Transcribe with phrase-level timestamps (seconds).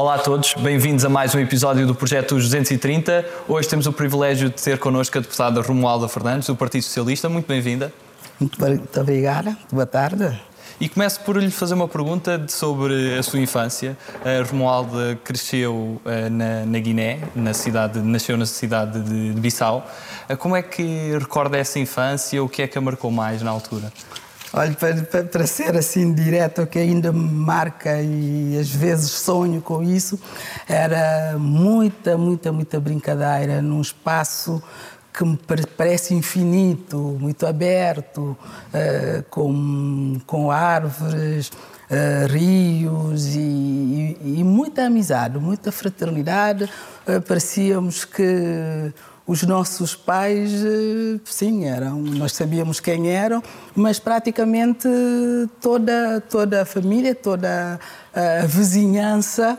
[0.00, 3.22] Olá a todos, bem-vindos a mais um episódio do Projeto 230.
[3.46, 7.28] Hoje temos o privilégio de ter connosco a deputada Romualda Fernandes, do Partido Socialista.
[7.28, 7.92] Muito bem-vinda.
[8.40, 10.40] Muito, muito obrigada, boa tarde.
[10.80, 13.94] E começo por lhe fazer uma pergunta sobre a sua infância.
[14.24, 19.86] A Romualda cresceu eh, na, na, Guiné, na cidade, nasceu na cidade de, de Bissau.
[20.30, 22.42] Eh, como é que recorda essa infância?
[22.42, 23.92] O que é que a marcou mais na altura?
[24.52, 29.80] Olha, para, para, ser assim direto, que ainda me marca e às vezes sonho com
[29.80, 30.18] isso,
[30.68, 34.60] era muita, muita, muita brincadeira num espaço
[35.12, 35.38] que me
[35.76, 38.36] parece infinito, muito aberto,
[38.74, 43.38] uh, com, com árvores, uh, rios e,
[44.20, 46.64] e, e, muita amizade, muita fraternidade.
[47.06, 48.92] Uh, parecíamos que
[49.30, 53.40] os nossos pais, eh, sim, eram, nós sabíamos quem eram,
[53.76, 54.88] mas praticamente
[55.60, 57.78] toda, toda a família, toda
[58.12, 59.56] a vizinhança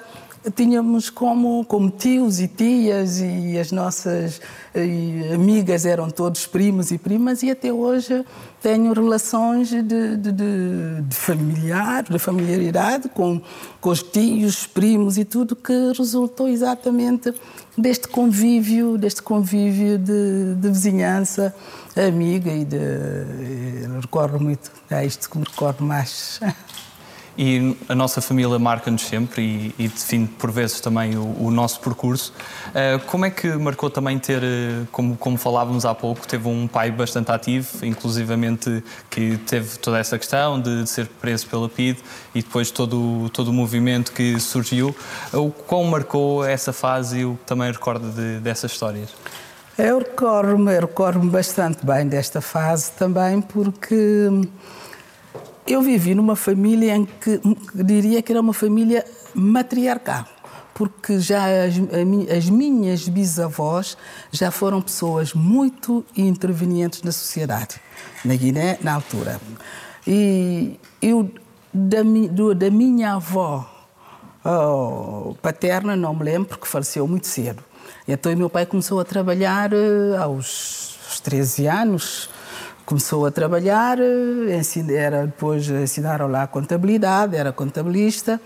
[0.54, 4.42] tínhamos como, como tios e tias e as nossas
[4.74, 8.26] e amigas eram todos primos e primas e até hoje
[8.62, 13.42] tenho relações de, de, de, de familiar, de familiaridade com,
[13.82, 17.34] com os tios, primos e tudo que resultou exatamente
[17.78, 21.54] deste convívio, deste convívio de, de vizinhança
[21.96, 22.78] amiga e de
[24.00, 26.40] recordo muito, é isto que me recordo mais.
[27.44, 31.80] e a nossa família marca-nos sempre e, e, define por vezes também o, o nosso
[31.80, 32.32] percurso.
[32.68, 36.68] Uh, como é que marcou também ter, eh, como, como falávamos há pouco, teve um
[36.68, 41.98] pai bastante ativo, inclusivamente que teve toda essa questão de, de ser preso pela PID
[42.36, 44.96] e depois todo, todo o movimento que surgiu.
[45.34, 49.10] O quão marcou essa fase e o que também recorda de, dessas histórias?
[49.76, 54.30] Eu recordo-me recordo bastante bem desta fase também porque
[55.66, 57.40] eu vivi numa família em que
[57.76, 60.26] diria que era uma família matriarcal,
[60.74, 61.76] porque já as,
[62.36, 63.98] as minhas bisavós
[64.32, 67.80] já foram pessoas muito intervenientes na sociedade,
[68.26, 69.40] na Guiné, na altura.
[70.06, 71.32] E eu,
[71.74, 72.00] da,
[72.56, 73.70] da minha avó
[74.44, 77.64] oh, paterna, não me lembro, porque faleceu muito cedo.
[78.08, 82.30] Então, meu pai começou a trabalhar uh, aos 13 anos,
[82.86, 88.40] começou a trabalhar, eh, era depois ensinaram lá contabilidade, era contabilista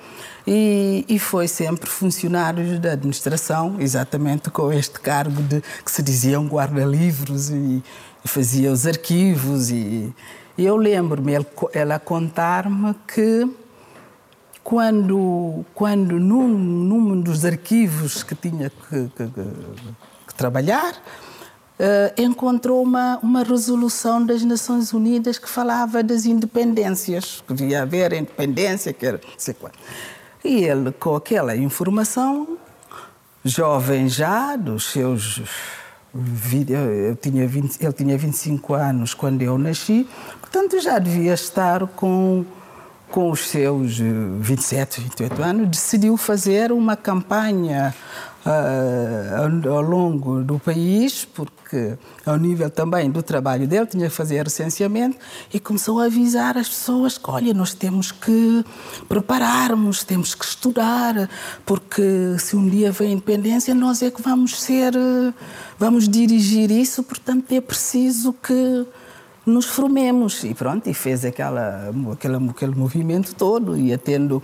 [0.46, 6.40] e, e, foi sempre funcionário da administração, exatamente com este cargo de que se dizia
[6.40, 7.84] um guarda-livros e,
[8.24, 10.14] e, fazia os arquivos e,
[10.58, 11.34] e eu lembro-me
[11.74, 13.50] ela contar-me que
[14.64, 19.28] quando quando num, num dos arquivos que tinha que, que,
[20.28, 20.96] que trabalhar
[21.78, 28.14] Uh, encontrou uma, uma resolução das Nações Unidas que falava das independências, que devia haver
[28.14, 29.54] independência, que era não sei.
[30.42, 32.58] E ele, com aquela informação,
[33.46, 35.42] jovem já, dos seus.
[36.16, 40.08] Eu tinha 20, ele tinha 25 anos quando eu nasci,
[40.40, 42.46] portanto já devia estar com,
[43.12, 43.98] com os seus
[44.40, 47.94] 27, 28 anos, decidiu fazer uma campanha
[48.46, 54.44] uh, ao longo do país, porque ao nível também do trabalho dele tinha que fazer
[54.44, 55.18] recenseamento
[55.54, 58.64] e começou a avisar as pessoas que, olha, nós temos que
[59.08, 61.30] prepararmos, temos que estudar,
[61.66, 64.94] porque se um dia vem a independência, nós é que vamos ser,
[65.78, 68.86] vamos dirigir isso, portanto é preciso que
[69.46, 70.44] nos formemos.
[70.44, 74.42] E pronto, e fez aquela, aquele, aquele movimento todo, ia tendo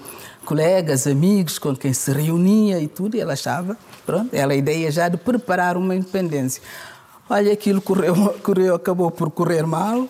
[0.51, 4.91] colegas, amigos com quem se reunia e tudo, e ela achava, pronto, ela a ideia
[4.91, 6.61] já de preparar uma independência.
[7.29, 8.13] Olha, aquilo correu,
[8.43, 10.09] correu, acabou por correr mal,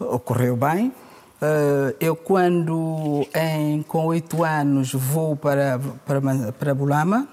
[0.00, 0.88] ocorreu bem.
[0.88, 7.28] Uh, eu, quando em, com oito anos vou para, para, para Bulama,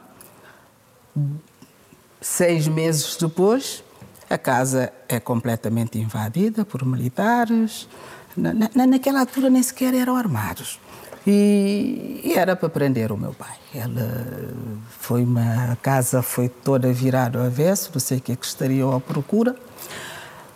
[2.22, 3.84] seis meses depois,
[4.30, 7.90] a casa é completamente invadida por militares.
[8.38, 10.80] Na, na, naquela altura nem sequer eram armados.
[11.28, 13.56] E, e, era para prender o meu pai.
[13.74, 14.54] Ela
[15.00, 18.46] foi uma a casa foi toda virada ao avesso, não sei o que é que
[18.46, 19.56] estariam à procura.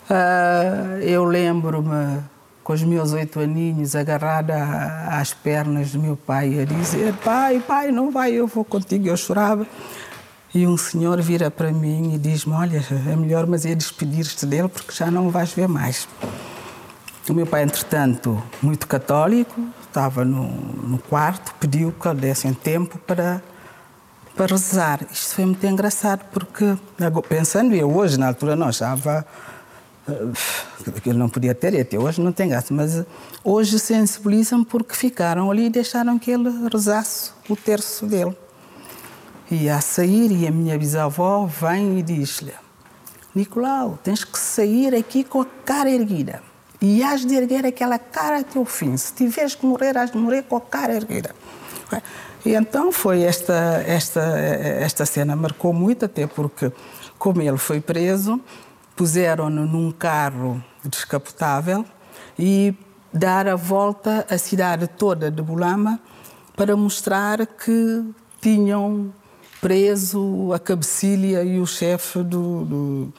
[0.08, 2.20] Uh, eu lembro-me
[2.62, 4.56] com os meus oito aninhos agarrada
[5.08, 9.08] às pernas do meu pai a dizer pai, pai, não vai, eu vou contigo.
[9.08, 9.66] Eu chorava.
[10.52, 14.68] E um senhor vira para mim e diz-me, olha, é melhor mas é despedir-te dele
[14.68, 16.08] porque já não vais ver mais.
[17.28, 23.42] O meu pai, entretanto, muito católico, estava no, no quarto, pediu que dessem tempo para,
[24.34, 25.06] para rezar.
[25.12, 26.76] Isto foi muito engraçado, porque,
[27.28, 29.24] pensando eu hoje, na altura, não achava
[30.08, 33.04] eh, que ele não podia ter, e até hoje não tem graça, mas
[33.44, 38.36] hoje sensibilizam porque ficaram ali e deixaram que ele rezasse o terço dele.
[39.50, 42.54] ia a sair e a minha bisavó vem e diz-lhe:
[43.34, 46.49] Nicolau, tens que sair aqui com a cara erguida.
[46.80, 48.96] E has de erguer aquela cara até o fim.
[48.96, 51.34] Se tiveres que morrer, has de morrer com a cara erguida.
[52.44, 56.72] E então foi esta, esta, esta cena, marcou muito, até porque,
[57.18, 58.40] como ele foi preso,
[58.96, 61.84] puseram-no num carro descapotável
[62.38, 62.74] e
[63.12, 66.00] dar a volta à cidade toda de Bulama
[66.56, 68.04] para mostrar que
[68.40, 69.12] tinham
[69.60, 73.12] preso a cabecilha e o chefe do, do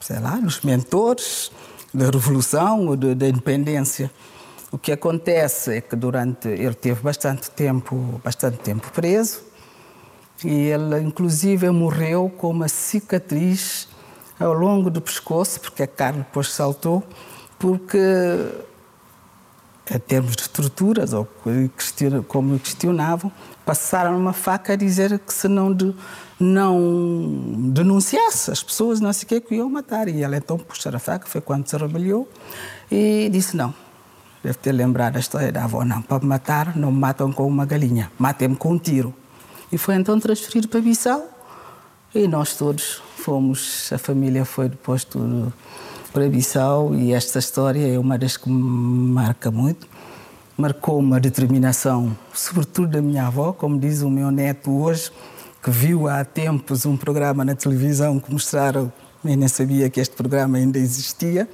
[0.00, 1.52] sei lá, dos mentores
[1.92, 4.10] da revolução ou da independência.
[4.72, 9.42] O que acontece é que durante ele teve bastante tempo, bastante tempo preso
[10.44, 13.88] e ele inclusive morreu com uma cicatriz
[14.38, 17.02] ao longo do pescoço, porque a carne depois saltou,
[17.58, 17.98] porque
[19.92, 21.28] em termos de torturas, ou
[22.28, 23.30] como questionavam,
[23.66, 25.94] passaram uma faca a dizer que se não, de,
[26.40, 30.08] não denunciasse as pessoas, não sei o que, que iam matar.
[30.08, 32.28] E ela então puxou a faca, foi quando se rebeliou,
[32.90, 33.74] e disse não.
[34.42, 37.46] Deve ter lembrado a história da avó, não, para me matar, não me matam com
[37.46, 39.14] uma galinha, matem-me com um tiro.
[39.70, 41.22] E foi então transferido para Bissau,
[42.14, 45.52] e nós todos fomos, a família foi depois tudo
[46.12, 49.86] para Bissau e esta história é uma das que me marca muito.
[50.56, 55.10] Marcou uma determinação, sobretudo da minha avó, como diz o meu neto hoje,
[55.62, 58.92] que viu há tempos um programa na televisão que mostraram,
[59.24, 61.48] eu nem sabia que este programa ainda existia,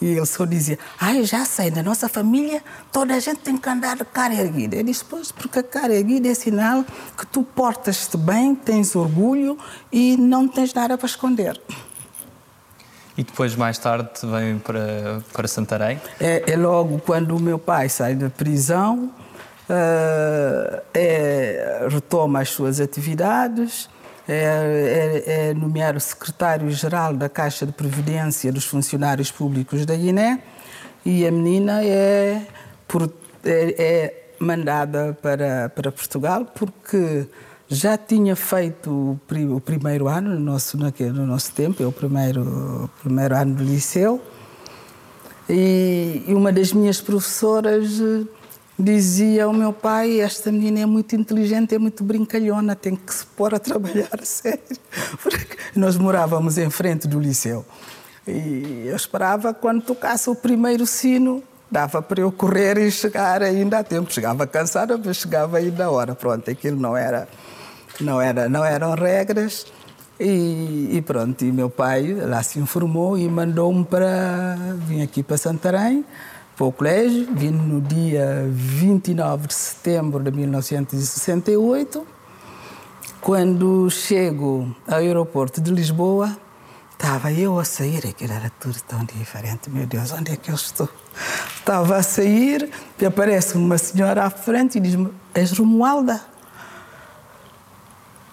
[0.00, 3.56] e ele só dizia: Ah, eu já sei, na nossa família toda a gente tem
[3.56, 4.76] que andar de cara erguida.
[4.76, 6.84] Eu disse: Pois, porque a cara erguida é sinal
[7.16, 9.58] que tu portas-te bem, tens orgulho
[9.92, 11.60] e não tens nada para esconder.
[13.18, 16.00] E depois, mais tarde, vem para, para Santarém?
[16.18, 19.10] É, é logo quando o meu pai sai da prisão,
[20.94, 23.88] é, retoma as suas atividades,
[24.28, 30.42] é, é, é nomeado secretário-geral da Caixa de Previdência dos Funcionários Públicos da Guiné
[31.04, 32.46] e a menina é,
[32.86, 33.10] por,
[33.44, 37.26] é, é mandada para, para Portugal porque
[37.68, 42.88] já tinha feito o, primeiro ano, no nosso, no nosso tempo, é o primeiro, o
[43.00, 44.20] primeiro ano do liceu,
[45.48, 48.00] e, uma das minhas professoras
[48.80, 53.24] dizia ao meu pai: Esta menina é muito inteligente, é muito brincalhona, tem que se
[53.24, 54.60] pôr a trabalhar sério.
[55.22, 57.64] Porque nós morávamos em frente do liceu.
[58.26, 63.78] E eu esperava quando tocasse o primeiro sino, dava para eu correr e chegar ainda
[63.78, 64.12] a tempo.
[64.12, 66.14] Chegava cansada, mas chegava ainda a hora.
[66.14, 67.28] Pronto, aquilo não era
[68.00, 69.66] não, era, não eram regras.
[70.18, 74.56] E, e, pronto, e meu pai lá se informou e mandou-me para.
[74.86, 76.04] Vim aqui para Santarém,
[76.60, 77.26] para o colégio.
[77.32, 82.06] Vim no dia 29 de setembro de 1968.
[83.18, 86.36] Quando chego ao aeroporto de Lisboa,
[86.92, 89.70] estava eu a sair, aquilo era tudo tão diferente.
[89.70, 90.88] Meu Deus, onde é que eu estou?
[91.56, 92.68] Estava a sair
[93.00, 96.20] e aparece uma senhora à frente e diz-me: És Romualda?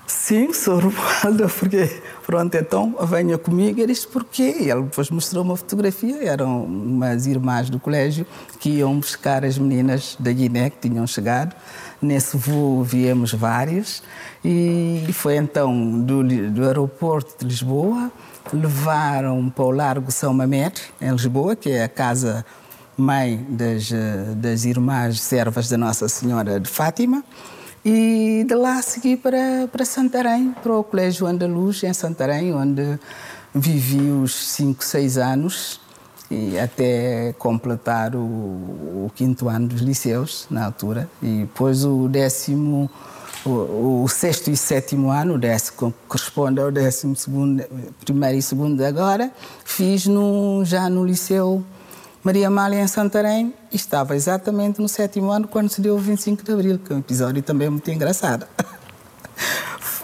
[0.08, 3.78] Sim, sou Romualda, porque pronto, então venha comigo.
[3.82, 4.56] Ele disse porquê?
[4.62, 8.26] E ele depois mostrou uma fotografia, eram umas irmãs do colégio
[8.58, 11.54] que iam buscar as meninas da Guiné que tinham chegado.
[12.02, 14.02] Nesse voo viemos vários
[14.46, 18.10] e foi então do, do aeroporto de Lisboa,
[18.54, 22.46] levaram para o Largo São Mamede, em Lisboa, que é a casa
[22.96, 23.92] mãe das,
[24.38, 27.26] das irmãs servas da Nossa Senhora de Fátima
[27.90, 33.00] e de lá segui para, para Santarém, para o Colégio Andaluz, em Santarém, onde
[33.56, 35.80] vivi os 5, 6 anos
[36.30, 41.10] e até completar o, o, quinto ano dos liceus, na altura.
[41.24, 42.92] E depois o décimo,
[43.46, 47.64] o, o sexto e sétimo ano, o décimo corresponde ao décimo segundo,
[48.04, 49.32] primeiro e segundo agora,
[49.64, 51.64] fiz no, já no liceu
[52.28, 56.52] Maria Amália em Santarém estava exatamente no sétimo ano quando se deu o 25 de
[56.52, 58.46] Abril, que é um episódio também muito engraçado.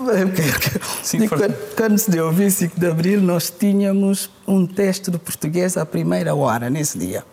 [1.04, 5.76] Sim, quando, quando, se deu o 25 de Abril, nós tínhamos um teste de português
[5.76, 7.26] à primeira hora, nesse dia.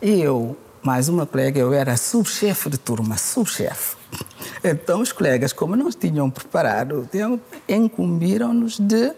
[0.00, 3.96] E eu, mais uma colega, eu era subchefe de turma, subchefe.
[4.62, 9.12] Então, os colegas, como não tinham preparado o tempo, incumbiram-nos de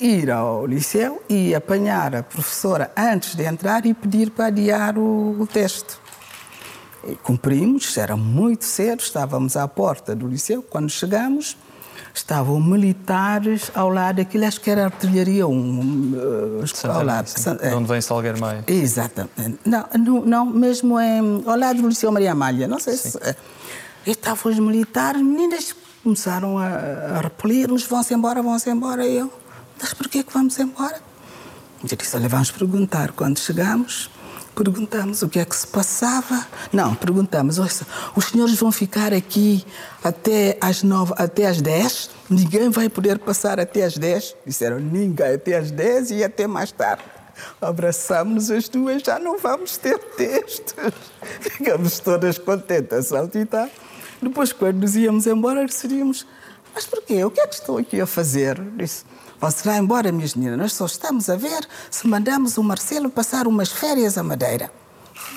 [0.00, 5.40] ir ao liceu e apanhar a professora antes de entrar e pedir para adiar o,
[5.40, 5.96] o teste.
[7.06, 10.62] E cumprimos, era muito cedo, estávamos à porta do liceu.
[10.62, 11.56] Quando chegamos,
[12.14, 15.52] estavam militares ao lado daquilo, acho que era artilharia 1.
[15.52, 17.26] Um, ao lado.
[17.26, 18.64] De onde vem Salgueiro Maia.
[18.66, 19.58] Exatamente.
[19.64, 23.10] Não, não, não, mesmo em, ao lado do Liceu Maria Amália, não sei sim.
[23.10, 23.18] se.
[24.06, 29.06] E estavam os militares, meninas começaram a, a repelir-nos, vão-se embora, vão-se embora.
[29.06, 29.32] E eu,
[29.80, 31.00] mas porquê que vamos embora?
[31.82, 33.12] Eu disse, olha, vamos perguntar.
[33.12, 34.10] Quando chegamos,
[34.54, 36.46] perguntamos o que é que se passava.
[36.72, 39.64] Não, perguntamos, os senhores vão ficar aqui
[40.02, 42.08] até às nove, até às dez?
[42.30, 44.34] Ninguém vai poder passar até às dez?
[44.46, 47.02] Disseram, ninguém, até às dez e até mais tarde.
[47.60, 50.74] Abraçámos-nos as duas, já não vamos ter textos.
[51.40, 53.68] Ficamos todas contentas, saltitar.
[54.22, 56.26] Depois, quando nos íamos embora, decidimos:
[56.74, 57.24] Mas porquê?
[57.24, 58.60] O que é que estou aqui a fazer?
[58.76, 59.04] Disse:
[59.44, 63.46] Você vai embora, minhas meninas, nós só estamos a ver se mandamos o Marcelo passar
[63.46, 64.70] umas férias à Madeira.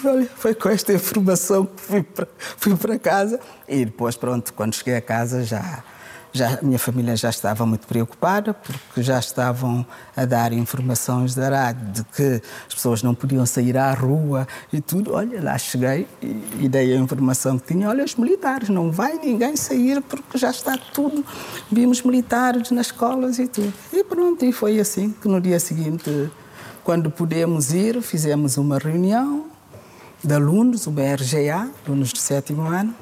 [0.01, 3.37] Olha, foi com esta informação que fui para, fui para casa
[3.67, 5.83] e depois, pronto, quando cheguei a casa já
[6.33, 11.87] já, minha família já estava muito preocupada, porque já estavam a dar informações da rádio
[11.91, 15.13] de que as pessoas não podiam sair à rua e tudo.
[15.13, 17.89] Olha, lá cheguei e, e dei a informação que tinha.
[17.89, 21.25] Olha, os militares, não vai ninguém sair porque já está tudo.
[21.71, 23.73] Vimos militares nas escolas e tudo.
[23.91, 26.29] E pronto, e foi assim que no dia seguinte,
[26.83, 29.45] quando pudemos ir, fizemos uma reunião
[30.23, 32.93] de alunos, o BRGA, alunos do sétimo ano,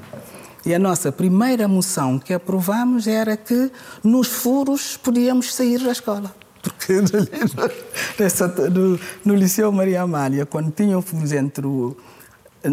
[0.65, 3.71] e a nossa primeira moção que aprovamos era que
[4.03, 6.35] nos furos podíamos sair da escola.
[6.61, 11.95] Porque no, no Liceu Maria Amália, quando tinham furos entre o,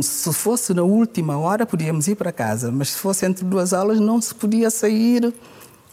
[0.01, 4.01] se fosse na última hora, podíamos ir para casa, mas se fosse entre duas aulas,
[4.01, 5.35] não se podia sair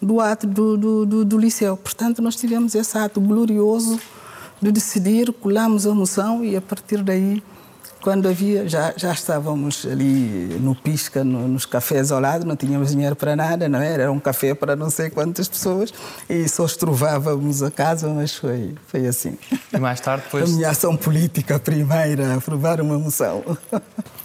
[0.02, 1.76] do ato do, do, do, do liceu.
[1.76, 4.00] Portanto, nós tivemos esse ato glorioso
[4.62, 7.44] de decidir, colamos a moção e a partir daí
[8.02, 12.92] quando havia, já, já estávamos ali no Pisca, no, nos cafés ao lado, não tínhamos
[12.92, 13.94] dinheiro para nada, não é?
[13.94, 15.94] Era um café para não sei quantas pessoas
[16.30, 19.38] e só estrovávamos a casa, mas foi, foi assim.
[19.74, 20.50] E mais tarde depois...
[20.50, 23.44] A minha ação política primeira, aprovar uma moção.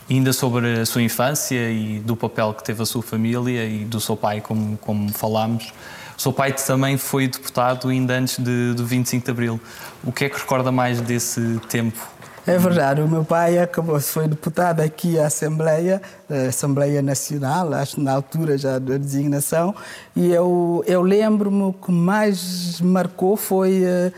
[0.09, 3.99] Ainda sobre a sua infância e do papel que teve a sua família e do
[4.01, 5.73] seu pai, como, como falámos,
[6.17, 9.61] o seu pai também foi deputado ainda antes de, do 25 de Abril.
[10.05, 11.99] O que é que recorda mais desse tempo
[12.47, 16.01] é verdade, o meu pai acabou, foi deputado aqui à Assembleia,
[16.49, 19.75] Assembleia Nacional, acho na altura já da designação,
[20.15, 24.13] e eu, eu lembro-me que mais marcou foi uh,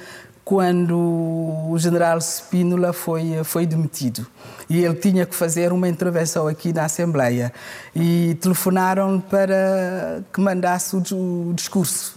[0.46, 4.24] quando o general Spínola foi, foi demitido.
[4.70, 7.52] E ele tinha que fazer uma intervenção aqui na Assembleia.
[7.94, 12.16] E telefonaram para que mandasse o, o discurso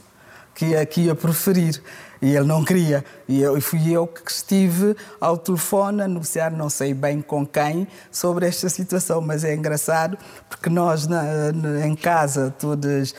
[0.54, 1.82] que, que ia proferir.
[2.22, 3.04] E ele não queria.
[3.28, 7.88] E eu, fui eu que estive ao telefone a negociar, não sei bem com quem,
[8.12, 9.22] sobre esta situação.
[9.22, 10.18] Mas é engraçado
[10.50, 13.16] porque nós, na, na, em casa, todas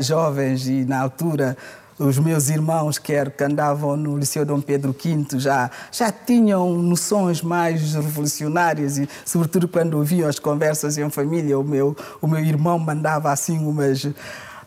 [0.00, 1.56] jovens e na altura
[1.98, 7.40] os meus irmãos, quer que andavam no Liceu Dom Pedro V, já, já tinham noções
[7.40, 12.78] mais revolucionárias e, sobretudo, quando ouviam as conversas em família, o meu, o meu irmão
[12.80, 14.08] mandava assim umas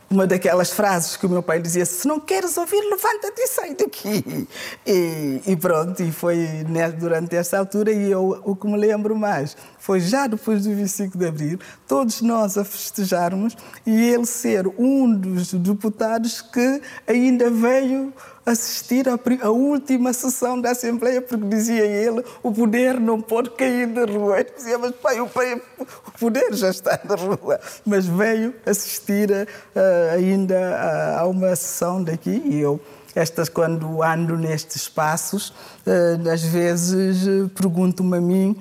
[0.10, 3.76] uma daquelas frases que o meu pai dizia: se não queres ouvir, levanta-te e sai
[3.76, 4.48] daqui.
[4.86, 6.38] E, e, pronto, e foi
[6.70, 7.92] né, durante essa altura.
[7.92, 12.22] E eu, o que me lembro mais foi já depois do 25 de Abril, todos
[12.22, 18.14] nós a festejarmos e ele ser um dos deputados que ainda veio
[18.48, 24.06] assistir à última sessão da Assembleia, porque dizia ele, o poder não pode cair da
[24.06, 24.40] rua.
[24.40, 27.60] Ele dizia, mas pai, o, pai, o poder já está na rua.
[27.86, 32.80] Mas veio assistir uh, ainda a, a uma sessão daqui e eu
[33.14, 38.56] estas quando ando nestes espaços, uh, às vezes uh, pergunto-me a mim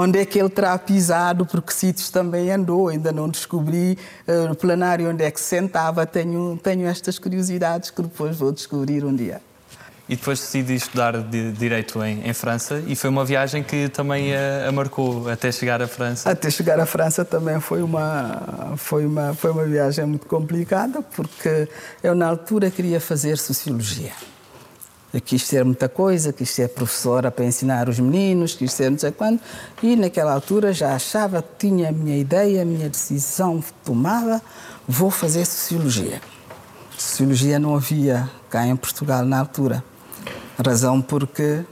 [0.00, 4.54] onde é que ele terá pisado, porque sítios também andou, ainda não descobri uh, o
[4.54, 9.14] plenário onde é que se sentava, tenho, tenho estas curiosidades que depois vou descobrir um
[9.14, 9.40] dia.
[10.08, 14.34] E depois decidi estudar de Direito em, em, França e foi uma viagem que também
[14.34, 16.28] a, a, marcou até chegar à França.
[16.28, 21.68] Até chegar à França também foi uma, foi, uma, foi uma viagem muito complicada porque
[22.02, 24.10] eu na altura queria fazer Sociologia.
[25.24, 29.10] Quis ser muita coisa, quis ser professora para ensinar os meninos, quis ser não sei
[29.10, 29.40] quando.
[29.82, 34.40] E naquela altura já achava que tinha a minha ideia, a minha decisão tomada,
[34.86, 36.20] vou fazer Sociologia.
[36.96, 39.82] Sociologia não havia cá em Portugal na altura.
[40.64, 41.64] Razão porque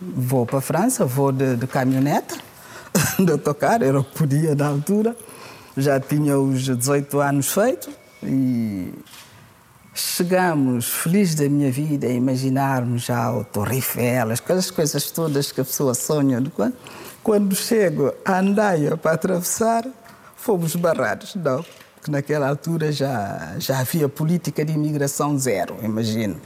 [0.00, 2.34] vou para a França, vou de, de caminhoneta,
[3.18, 5.14] de autocar, era o que podia na altura.
[5.76, 7.90] Já tinha os 18 anos feito
[8.22, 8.92] e
[10.00, 15.60] chegamos, felizes da minha vida, a imaginarmos já o Torre Eiffel, aquelas coisas todas que
[15.60, 16.42] a pessoa sonha.
[16.54, 16.74] Quando,
[17.22, 19.86] quando chego a Andaia para atravessar,
[20.36, 21.34] fomos barrados.
[21.34, 21.64] Não,
[21.94, 26.40] porque naquela altura já, já havia política de imigração zero, imagino.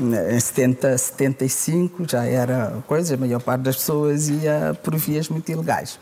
[0.00, 5.52] Em 70, 75 já era coisa, a maior parte das pessoas ia por vias muito
[5.52, 5.98] ilegais.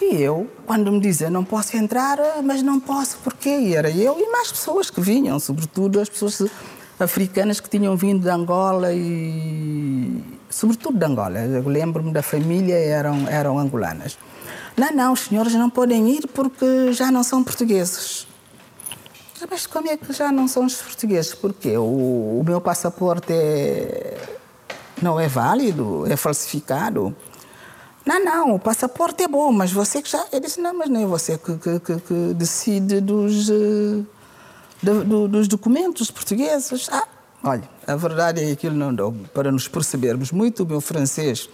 [0.00, 3.72] E eu, quando me dizem não posso entrar, mas não posso porquê?
[3.74, 6.50] Era eu e mais pessoas que vinham, sobretudo as pessoas
[7.00, 11.38] africanas que tinham vindo de Angola e sobretudo de Angola.
[11.38, 14.18] Eu lembro-me da família, eram, eram angolanas.
[14.76, 18.26] Não, não, os senhores não podem ir porque já não são portugueses.
[19.50, 21.34] Mas como é que já não são os portugueses?
[21.34, 24.18] Porque o, o meu passaporte é,
[25.00, 27.14] não é válido, é falsificado.
[28.06, 30.24] Não, não, o passaporte é bom, mas você que já.
[30.30, 34.06] Eu disse, não, mas não é você que, que, que, que decide dos, uh,
[34.80, 36.88] do, dos documentos portugueses.
[36.92, 37.02] Ah,
[37.42, 40.62] olha, a verdade é que não deu para nos percebermos muito.
[40.62, 41.50] O meu francês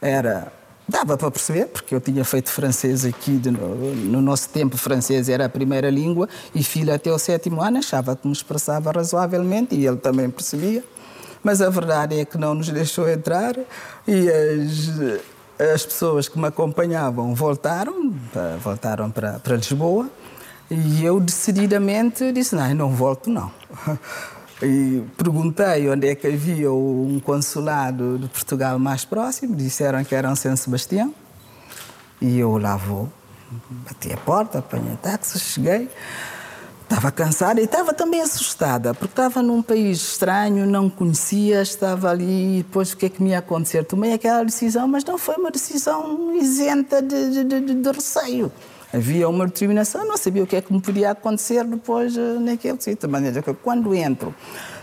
[0.00, 0.52] era.
[0.88, 5.28] Dava para perceber, porque eu tinha feito francês aqui, de, no, no, nosso tempo, francês
[5.28, 9.74] era a primeira língua, e filho até o sétimo ano achava que me expressava razoavelmente,
[9.74, 10.82] e ele também percebia.
[11.42, 13.54] Mas a verdade é que não nos deixou entrar,
[14.06, 15.20] e as
[15.58, 18.14] as pessoas que me acompanhavam voltaram,
[18.62, 20.08] voltaram para, para Lisboa
[20.70, 23.50] e eu decididamente disse, não, não volto não.
[24.60, 30.28] E perguntei onde é que havia um consulado de Portugal mais próximo, disseram que era
[30.28, 31.14] em São Sebastião
[32.20, 33.08] e eu lá vou.
[33.70, 35.88] Bati a porta, apanhei táxi, cheguei.
[36.88, 42.60] Estava cansada e estava também assustada, porque estava num país estranho, não conhecia, estava ali,
[42.60, 43.84] e depois o que é que me ia acontecer?
[43.84, 48.50] Tomei aquela decisão, mas não foi uma decisão isenta de, de, de, de receio.
[48.92, 52.80] Havia uma determinação, não sabia o que é que me podia acontecer depois uh, naquele
[52.80, 53.06] sítio.
[53.06, 54.34] De maneira que quando entro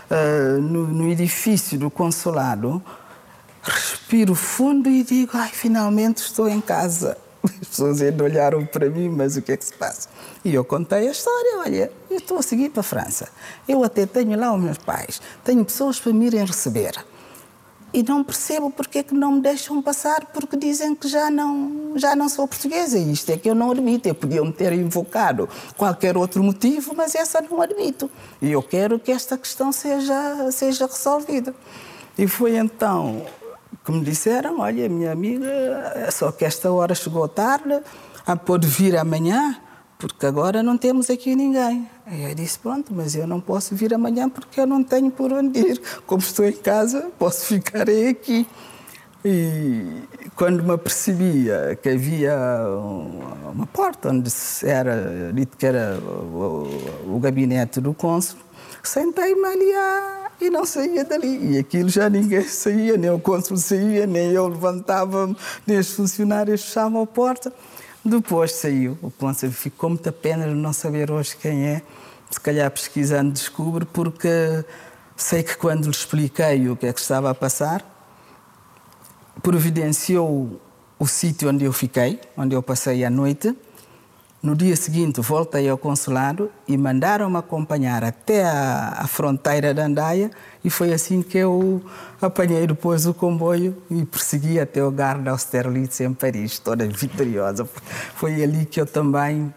[0.08, 2.80] uh, no, no edifício do consulado,
[3.64, 7.18] respiro fundo e digo, ai, finalmente estou em casa.
[7.60, 10.08] As pessoas ainda olharam para mim, mas o que é que se passa?
[10.44, 13.28] E eu contei a história, olha, eu estou a seguir para a França.
[13.68, 16.94] Eu até tenho lá os meus pais, tenho pessoas para me irem receber.
[17.94, 21.92] E não percebo porque é que não me deixam passar, porque dizem que já não,
[21.96, 22.98] já não sou portuguesa.
[22.98, 24.06] E isto é que eu não admito.
[24.06, 28.10] Eu podia me ter invocado qualquer outro motivo, mas essa não admito.
[28.42, 31.54] E eu quero que esta questão seja, seja resolvida.
[32.18, 33.24] E foi então
[33.86, 37.80] que me disseram: Olha, minha amiga, só que esta hora chegou tarde,
[38.26, 39.56] a pode vir amanhã,
[39.96, 41.88] porque agora não temos aqui ninguém.
[42.10, 45.32] E eu disse: Pronto, mas eu não posso vir amanhã porque eu não tenho por
[45.32, 45.80] onde ir.
[46.04, 48.44] Como estou em casa, posso ficar aqui.
[49.24, 50.02] E
[50.34, 52.36] quando me apercebia que havia
[53.52, 54.30] uma porta onde
[54.62, 56.68] era dito que era o,
[57.06, 58.38] o gabinete do cônsul,
[58.82, 61.54] sentei-me ali a e não saía dali.
[61.54, 66.62] E aquilo já ninguém saía, nem o cônsul saía, nem eu levantava-me, nem os funcionários
[66.62, 67.52] fechavam a porta.
[68.04, 71.82] Depois saiu o cônsul, ficou muita pena de não saber hoje quem é.
[72.30, 74.64] Se calhar pesquisando descubro, porque
[75.16, 77.84] sei que quando lhe expliquei o que é que estava a passar,
[79.42, 80.60] providenciou
[80.98, 83.56] o sítio onde eu fiquei, onde eu passei a noite,
[84.42, 90.30] no dia seguinte, voltei ao consulado e mandaram-me acompanhar até a, a, fronteira da Andaia
[90.62, 91.82] e foi assim que eu
[92.20, 97.68] apanhei depois o comboio e persegui até o Gare d'Austerlitz em Paris, toda vitoriosa.
[98.14, 99.52] Foi ali que eu também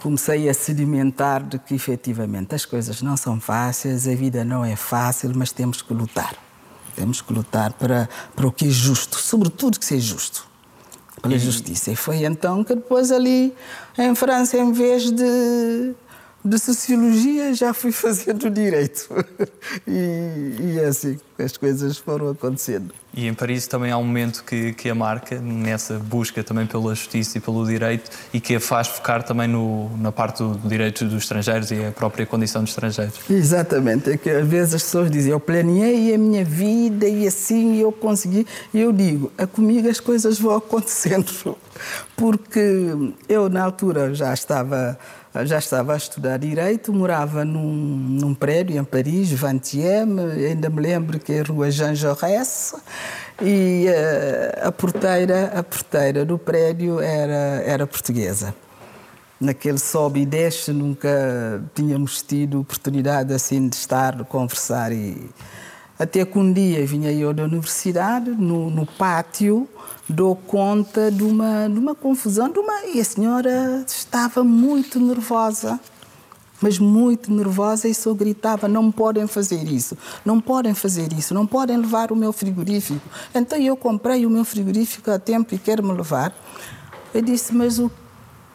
[0.00, 4.76] comecei a sedimentar de que efetivamente as coisas não são fáceis, a vida não é
[4.76, 6.36] fácil, mas temos que lutar.
[6.94, 10.51] Temos que lutar para, para o que é justo, sobretudo que seja justo
[11.20, 11.90] pela justiça.
[11.90, 13.52] E foi então que depois ali
[13.98, 15.94] em França, em vez de,
[16.44, 19.08] de sociologia, já fui fazendo direito.
[19.86, 22.94] e, e é assim as coisas foram acontecendo.
[23.14, 26.94] E em Paris também há um momento que, que a marca, nessa busca também pela
[26.94, 31.04] justiça e pelo direito, e que a faz focar também no, na parte do direito
[31.04, 33.18] dos estrangeiros e a própria condição dos estrangeiros.
[33.28, 37.76] Exatamente, é que às vezes as pessoas dizem, eu planeei a minha vida e assim
[37.76, 38.46] eu consegui.
[38.72, 41.56] E eu digo, a comigo as coisas vão acontecendo,
[42.16, 42.88] porque
[43.28, 44.98] eu na altura já estava
[45.44, 51.18] já estava a estudar Direito, morava num, num prédio em Paris, 20e, ainda me lembro
[51.18, 52.74] que é rua Jean Jaurès,
[53.40, 58.54] e uh, a, porteira, a porteira do prédio era, era portuguesa.
[59.40, 65.30] Naquele sobe e desce nunca tínhamos tido oportunidade assim de estar, de conversar e
[66.02, 69.68] até que um dia vinha eu da universidade, no, no pátio,
[70.08, 75.78] dou conta de uma, de uma confusão, de uma, e a senhora estava muito nervosa,
[76.60, 81.46] mas muito nervosa, e só gritava: Não podem fazer isso, não podem fazer isso, não
[81.46, 83.08] podem levar o meu frigorífico.
[83.32, 86.34] Então eu comprei o meu frigorífico a tempo e quero me levar.
[87.14, 87.88] Eu disse: Mas o.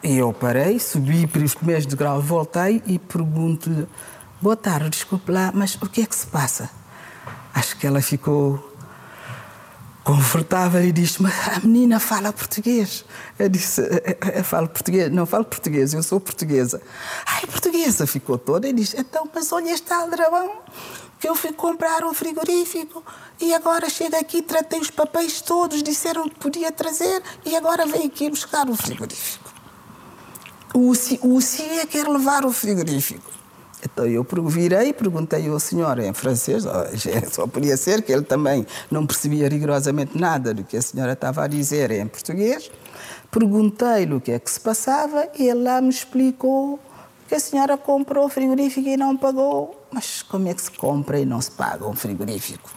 [0.02, 3.86] E eu parei, subi para os primeiros degraus, voltei e pergunto-lhe:
[4.40, 6.70] Boa tarde, desculpe lá, mas o que é que se passa?
[7.58, 8.72] Acho que ela ficou
[10.04, 13.04] confortável e disse: Mas a menina fala português.
[13.36, 13.82] Eu disse:
[14.32, 15.10] Eu falo português.
[15.10, 16.80] Não falo português, eu sou portuguesa.
[17.26, 18.06] Ai, portuguesa.
[18.06, 20.62] Ficou toda e disse: Então, mas olha este aldrabão
[21.18, 23.02] que eu fui comprar um frigorífico
[23.40, 28.06] e agora chega aqui, tratei os papéis todos, disseram que podia trazer e agora vem
[28.06, 29.52] aqui buscar o frigorífico.
[30.72, 33.37] O, o CIA quer levar o frigorífico.
[33.82, 36.64] Então eu virei e perguntei ao senhor em francês,
[37.30, 41.44] só podia ser que ele também não percebia rigorosamente nada do que a senhora estava
[41.44, 42.70] a dizer em português.
[43.30, 46.80] Perguntei-lhe o que é que se passava e ele lá me explicou
[47.28, 49.86] que a senhora comprou o frigorífico e não pagou.
[49.92, 52.70] Mas como é que se compra e não se paga um frigorífico?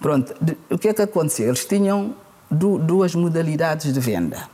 [0.00, 0.34] Pronto,
[0.70, 1.48] o que é que aconteceu?
[1.48, 2.14] Eles tinham
[2.50, 4.48] duas modalidades de venda.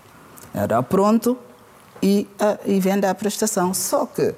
[0.52, 1.38] Era pronto
[2.02, 3.72] e, a, e venda à prestação.
[3.74, 4.34] Só que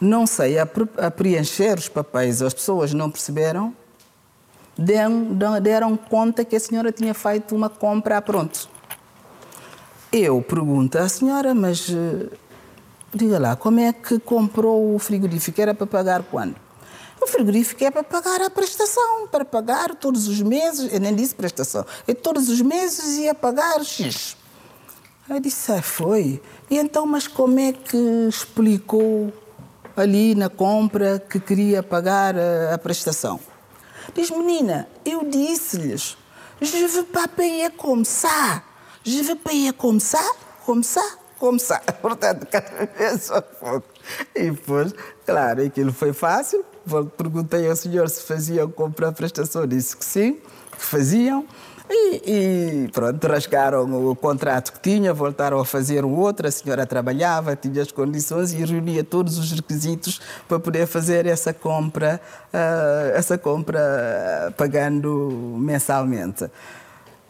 [0.00, 0.66] não sei, a,
[0.98, 3.76] a preencher os papéis, as pessoas não perceberam,
[4.76, 8.68] deram, deram conta que a senhora tinha feito uma compra a pronto.
[10.10, 12.34] Eu pergunto à senhora, mas eh,
[13.14, 15.60] diga lá, como é que comprou o frigorífico?
[15.60, 16.56] Era para pagar quando?
[17.20, 21.34] O frigorífico é para pagar a prestação, para pagar todos os meses, eu nem disse
[21.34, 24.36] prestação, e todos os meses ia pagar X.
[25.28, 26.42] Eu disse, ah, foi.
[26.68, 27.96] E então, mas como é que
[28.28, 29.32] explicou
[30.00, 33.38] ali na compra que queria pagar a, a prestação.
[34.14, 36.16] Diz, menina, eu disse-lhes,
[36.60, 38.62] je veux pas payer comme ça.
[39.04, 40.20] Je veux payer comme ça,
[40.66, 41.02] comme ça,
[41.38, 41.80] comme ça.
[42.02, 43.86] Portanto, cada vez só pouco.
[44.34, 44.92] E depois,
[45.24, 46.64] claro, aquilo foi fácil.
[47.16, 49.66] Perguntei ao senhor se faziam compra a prestação.
[49.66, 50.34] Disse que sim,
[50.72, 51.46] que faziam.
[51.92, 56.46] E, e, pronto, rasgaram o contrato que tinha, voltaram a fazer o outro.
[56.46, 61.52] A senhora trabalhava, tinha as condições e reunia todos os requisitos para poder fazer essa
[61.52, 62.20] compra,
[62.54, 66.48] uh, essa compra pagando mensalmente.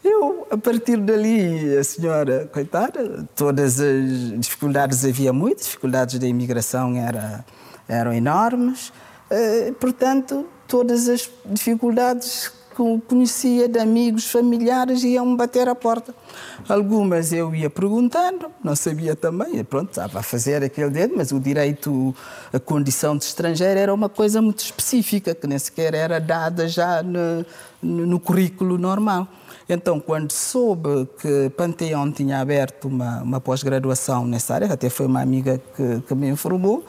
[0.03, 6.95] Eu, a partir dali, a senhora, coitada, todas as dificuldades, havia muitas, dificuldades da imigração
[6.95, 7.43] era,
[7.87, 8.89] eram enormes,
[9.31, 16.13] uh, portanto, todas as dificuldades conhecia de amigos, familiares, iam-me bater a porta.
[16.67, 21.39] Algumas eu ia perguntando, não sabia também, pronto, estava a fazer aquele dedo, mas o
[21.39, 22.15] direito
[22.53, 27.03] à condição de estrangeiro era uma coisa muito específica, que nem sequer era dada já
[27.03, 27.45] no,
[27.81, 29.27] no currículo normal.
[29.67, 35.21] Então, quando soube que Panteão tinha aberto uma, uma pós-graduação nessa área, até foi uma
[35.21, 36.83] amiga que, que me informou,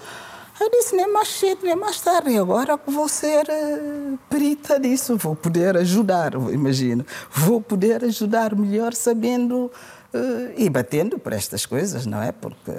[0.63, 2.37] eu disse, nem mais cedo, nem mais tarde.
[2.39, 7.05] Agora vou ser uh, perita disso, vou poder ajudar, imagino.
[7.31, 9.71] Vou poder ajudar melhor sabendo
[10.15, 12.31] uh, e batendo por estas coisas, não é?
[12.31, 12.71] Porque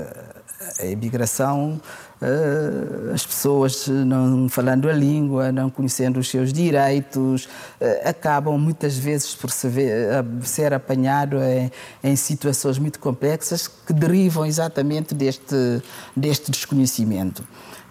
[0.80, 1.82] a imigração,
[2.22, 7.50] uh, as pessoas não falando a língua, não conhecendo os seus direitos,
[8.06, 11.70] acabam muitas vezes por se ver, ser apanhado em,
[12.02, 15.82] em situações muito complexas que derivam exatamente deste,
[16.16, 17.44] deste desconhecimento.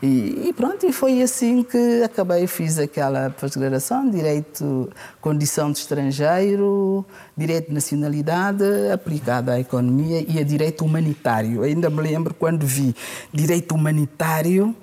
[0.02, 7.06] E, e, pronto, e foi assim que acabei, fiz aquela pós-graduação, Direito, Condição de Estrangeiro,
[7.36, 11.62] Direito de Nacionalidade, aplicada à Economia e a Direito Humanitário.
[11.62, 12.96] Ainda me lembro quando vi
[13.32, 14.74] Direito Humanitário,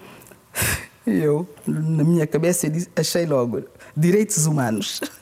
[1.06, 3.64] eu, na minha cabeça, achei logo
[3.98, 5.02] Direitos Humanos.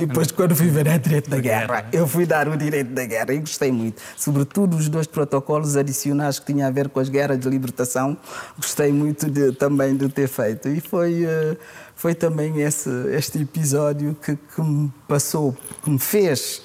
[0.00, 3.04] E depois, quando fui ver a direito da guerra, eu fui dar o direito da
[3.04, 4.00] guerra e gostei muito.
[4.16, 8.16] Sobretudo os dois protocolos adicionais que tinham a ver com as guerras de libertação,
[8.56, 10.70] gostei muito de, também de ter feito.
[10.70, 11.54] E foi, eh,
[11.94, 16.62] foi também esse, este episódio que, que me passou, que me fez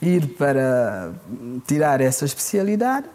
[0.00, 1.12] ir para
[1.66, 3.08] tirar essa especialidade.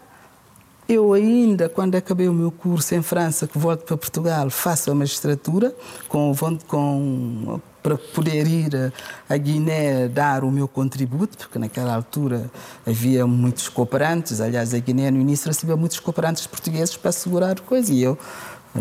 [0.88, 4.96] Eu ainda, quando acabei o meu curso em França, que volto para Portugal, faço a
[4.96, 5.74] magistratura
[6.10, 6.36] com,
[6.68, 8.92] com para poder ir
[9.30, 12.50] à Guiné dar o meu contributo, porque naquela altura
[12.84, 17.92] havia muitos cooperantes, aliás, a Guiné no início recebia muitos cooperantes portugueses para assegurar coisas,
[17.92, 18.18] e eu,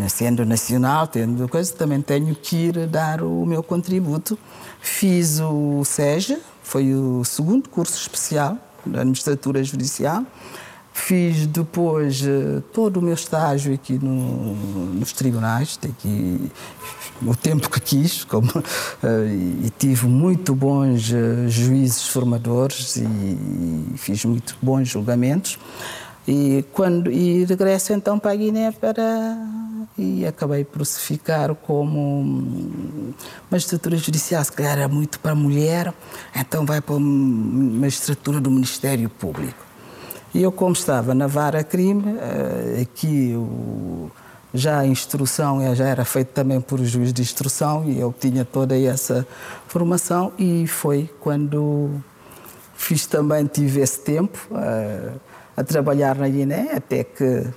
[0.09, 4.39] sendo nacional, tendo coisa, também tenho que ir dar o meu contributo.
[4.81, 10.23] Fiz o SEJ, foi o segundo curso especial da administratura judicial,
[10.97, 14.55] Fiz depois uh, todo o meu estágio aqui no,
[14.93, 16.49] nos tribunais, aqui,
[17.21, 18.63] o tempo que quis, como, uh,
[19.61, 23.37] e tive muito bons uh, juízes formadores e,
[23.97, 25.59] fiz muito bons julgamentos.
[26.25, 29.37] E, quando, e regresso então para a Guiné para,
[29.97, 33.13] e acabei por se ficar como
[33.51, 35.93] magistratura judicial, que era muito para mulher,
[36.33, 39.64] então vai para a magistratura do Ministério Público.
[40.35, 44.11] E eu, como estava na vara crime, eh, aqui o,
[44.53, 48.43] já a instrução eh, já era feita também por juiz de instrução e eu tinha
[48.43, 49.25] toda essa
[49.65, 51.89] formação e foi quando
[52.75, 55.13] fiz também, tive esse tempo a,
[55.61, 57.47] a trabalhar na Guiné, até que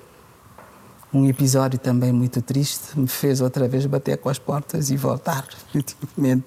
[1.12, 5.48] um episódio também muito triste me fez outra vez bater com as portas e voltar,
[5.74, 6.44] definitivamente.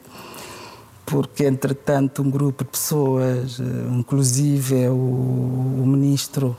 [1.05, 6.55] Porque, entretanto, um grupo de pessoas, eh, inclusive o, o ministro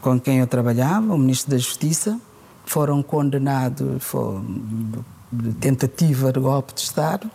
[0.00, 2.18] com quem eu trabalhava, o ministro da Justiça,
[2.64, 4.02] foram condenados
[5.32, 7.30] de tentativa de golpe de Estado,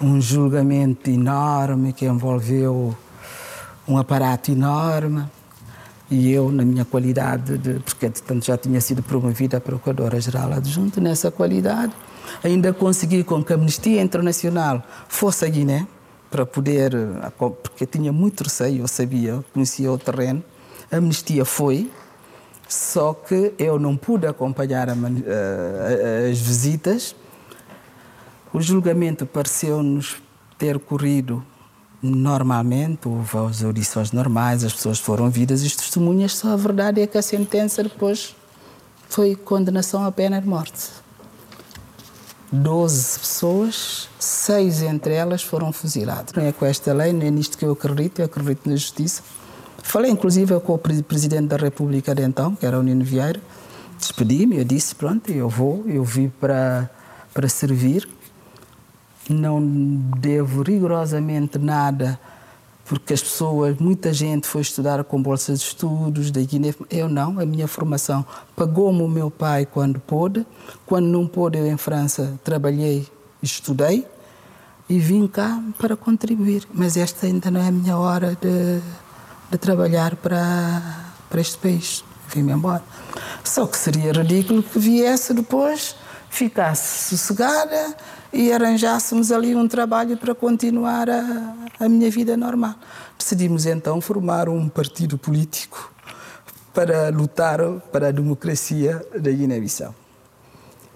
[0.00, 2.96] um julgamento enorme que envolveu
[3.86, 5.24] um aparato enorme
[6.10, 11.00] e eu, na minha qualidade de, porque portanto já tinha sido promovida a Procuradora-Geral Adjunta,
[11.00, 11.92] nessa qualidade,
[12.42, 15.86] ainda consegui com que a Amnistia Internacional fosse a Guiné,
[16.32, 16.92] para poder,
[17.62, 20.42] porque tinha muito receio, eu sabia, conhecia o terreno,
[20.90, 21.90] a Amnistia foi,
[22.66, 27.14] só que eu não pude acompanhar a, a, as visitas.
[28.50, 30.22] O julgamento pareceu-nos
[30.56, 31.44] ter corrido
[32.02, 37.02] normalmente, houve as audições normais, as pessoas foram ouvidas e as testemunhas, só a verdade
[37.02, 38.34] é que a sentença depois
[39.06, 41.01] foi condenação à pena de morte.
[42.52, 46.34] Doze pessoas, seis entre elas foram fuziladas.
[46.34, 49.22] Não é com esta lei, nem é nisto que eu acredito, eu acredito na justiça.
[49.82, 53.40] Falei inclusive com o presidente da República de então, que era o Nino Vieira,
[53.98, 56.90] despedi-me, eu disse, pronto, eu vou, eu vim para,
[57.32, 58.06] para servir,
[59.30, 59.60] não
[60.18, 62.20] devo rigorosamente nada,
[62.92, 67.40] porque as pessoas, muita gente foi estudar com bolsas de estudos da Guiné, eu não,
[67.40, 68.22] a minha formação
[68.54, 70.44] pagou-me o meu pai quando pôde,
[70.84, 73.06] quando não pôde eu em França trabalhei,
[73.42, 74.06] estudei
[74.90, 78.82] e vim cá para contribuir, mas esta ainda não é a minha hora de
[79.52, 80.80] de trabalhar para,
[81.28, 82.02] para este país.
[82.28, 82.82] Vim-me embora.
[83.44, 85.94] Só que seria ridículo que viesse depois,
[86.32, 87.94] ficasse sossegada
[88.32, 92.74] e arranjássemos ali um trabalho para continuar a, a minha vida normal.
[93.18, 95.92] Decidimos então formar um partido político
[96.72, 97.60] para lutar
[97.92, 99.94] para a democracia da Guiné-Bissau.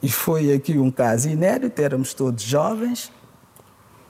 [0.03, 3.12] E foi aqui um caso inédito, éramos todos jovens,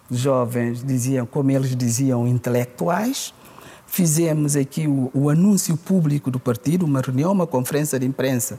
[0.08, 3.34] jovens diziam, como eles diziam, intelectuais,
[3.88, 8.58] Fizemos aqui o, o anúncio público do partido, uma reunião, uma conferência de imprensa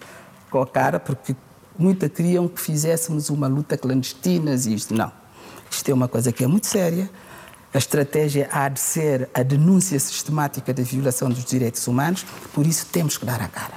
[0.49, 1.35] com a cara, porque
[1.77, 4.93] muita queriam que fizéssemos uma luta clandestina e isto.
[4.93, 5.11] Não.
[5.69, 7.09] Isto é uma coisa que é muito séria.
[7.73, 12.87] A estratégia há de ser a denúncia sistemática da violação dos direitos humanos, por isso
[12.91, 13.75] temos que dar a cara.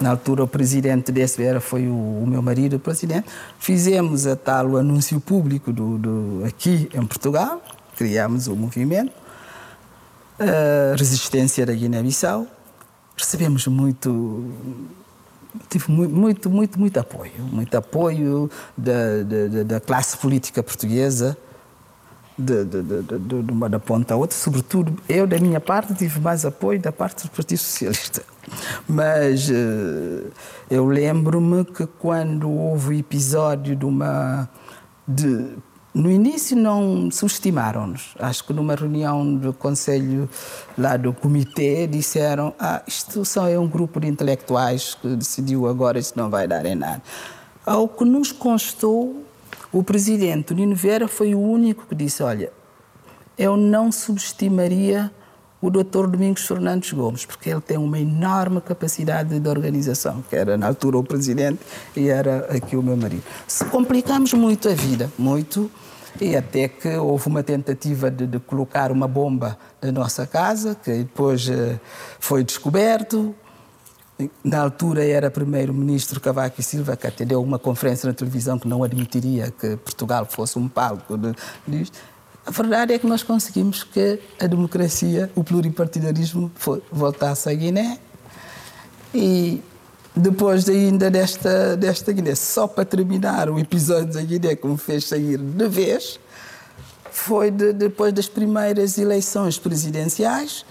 [0.00, 3.28] Na altura, o presidente desse era foi o, o, meu marido, o presidente.
[3.58, 7.62] Fizemos a tal o anúncio público do, do aqui em Portugal,
[7.96, 9.12] criámos o movimento
[10.38, 12.46] a resistência da Guiné-Bissau.
[13.16, 14.44] Recebemos muito
[15.68, 21.36] tive muito, muito, muito apoio, muito apoio da, da, da classe política portuguesa,
[22.38, 24.36] de, de, de, de, uma da ponta a outra.
[24.36, 28.22] Sobretudo, eu, da minha parte, tive mais apoio da parte do Partido Socialista.
[28.86, 30.26] Mas eh,
[30.70, 34.48] eu lembro-me que quando houve o episódio de uma.
[35.08, 35.56] De,
[35.96, 38.14] no início não subestimaram-nos.
[38.18, 40.28] Acho que numa reunião do conselho
[40.76, 45.98] lá do comitê disseram ah, isto só é um grupo de intelectuais que decidiu agora
[45.98, 47.02] isso não vai dar em nada.
[47.64, 49.24] Ao que nos constou,
[49.72, 52.52] o presidente Nino Vieira foi o único que disse, olha,
[53.38, 55.10] eu não subestimaria
[55.66, 56.06] o Dr.
[56.06, 60.98] Domingos Fernandes Gomes, porque ele tem uma enorme capacidade de organização, que era na altura
[60.98, 61.58] o presidente
[61.96, 63.24] e era aqui o meu marido.
[63.48, 65.68] Se complicamos muito a vida, muito,
[66.20, 70.98] e até que houve uma tentativa de, de colocar uma bomba na nossa casa, que
[70.98, 71.80] depois uh,
[72.20, 73.34] foi descoberto.
[74.42, 78.82] Na altura era primeiro-ministro Cavaco Silva que até deu uma conferência na televisão que não
[78.82, 81.18] admitiria que Portugal fosse um palco
[81.66, 81.98] disto.
[82.46, 86.50] A verdade é que nós conseguimos que a democracia, o pluripartidarismo
[86.92, 87.98] voltasse à Guiné
[89.12, 89.60] e
[90.14, 95.06] depois ainda desta, desta Guiné, só para terminar o episódio da Guiné que me fez
[95.06, 96.20] sair de vez,
[97.10, 100.64] foi de, depois das primeiras eleições presidenciais,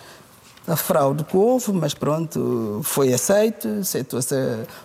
[0.65, 4.33] a fraude que houve, mas pronto, foi aceito, aceitou-se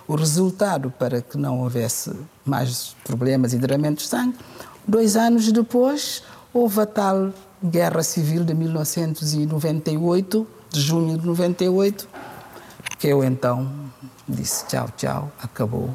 [0.08, 2.12] o resultado para que não houvesse
[2.44, 4.36] mais problemas e derramamentos de sangue.
[4.86, 6.22] Dois anos depois,
[6.52, 7.32] houve a tal
[7.62, 12.08] Guerra Civil de 1998, de junho de 98,
[12.98, 13.70] que eu então
[14.28, 15.90] disse tchau, tchau, acabou.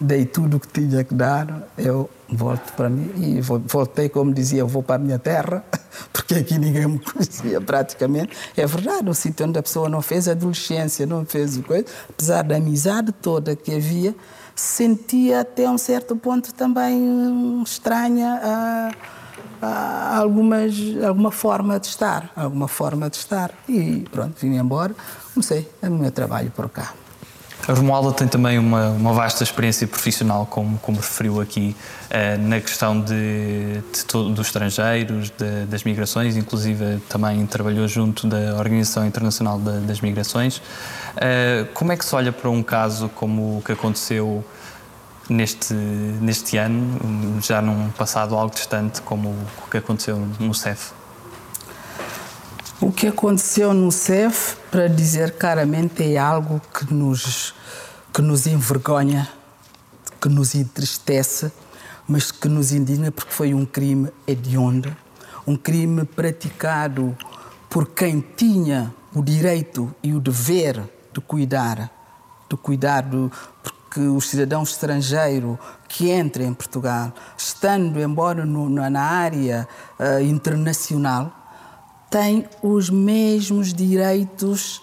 [0.00, 4.64] dei tudo o que tinha que dar, eu volto para mim e voltei, como dizia,
[4.64, 5.64] vou para a minha terra,
[6.12, 8.34] porque aqui ninguém me conhecia praticamente.
[8.56, 12.56] É verdade, o sítio onde a pessoa não fez adolescência, não fez coisa, apesar da
[12.56, 14.14] amizade toda que havia,
[14.54, 18.90] sentia até um certo ponto também hum, estranha a,
[19.60, 20.74] algumas,
[21.06, 23.50] alguma forma de estar, alguma forma de estar.
[23.68, 24.94] E pronto, vim embora,
[25.34, 26.92] comecei o meu trabalho por cá.
[27.68, 31.76] A Romualda tem também uma, uma, vasta experiência profissional, como, como referiu aqui,
[32.08, 38.56] eh, na questão de, de dos estrangeiros, de, das migrações, inclusive também trabalhou junto da
[38.56, 40.62] Organização Internacional de, das Migrações.
[41.16, 44.42] Eh, como é que se olha para um caso como o que aconteceu
[45.30, 50.92] neste, neste ano, já num passado algo distante, como o que aconteceu no CEF?
[52.80, 57.54] O que aconteceu no CEF, para dizer claramente, é algo que nos,
[58.12, 59.28] que nos envergonha,
[60.20, 61.52] que nos entristece,
[62.08, 64.94] mas que nos indigna porque foi um crime hediondo,
[65.46, 67.16] um crime praticado
[67.68, 71.90] por quem tinha o direito e o dever de cuidar,
[72.48, 73.30] de cuidar do,
[73.90, 79.66] porque os cidadãos estrangeiros que entram em Portugal, estando embora no, na área
[79.98, 81.32] uh, internacional,
[82.08, 84.80] tem os mesmos direitos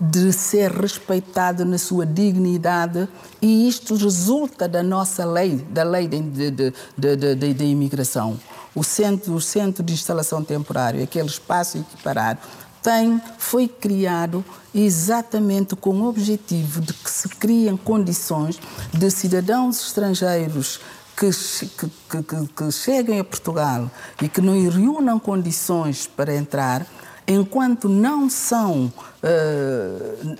[0.00, 3.06] de ser respeitado na sua dignidade
[3.42, 8.40] e isto resulta da nossa lei, da lei de, de, de, de imigração.
[8.74, 12.40] O centro, o centro de instalação temporária, aquele espaço equiparado,
[12.82, 18.60] tem, foi criado exatamente com o objetivo de que se criem condições
[18.92, 20.80] de cidadãos estrangeiros
[21.16, 23.90] que, que, que, que cheguem a Portugal
[24.22, 26.86] e que não reúnam condições para entrar,
[27.26, 30.36] enquanto não são, uh,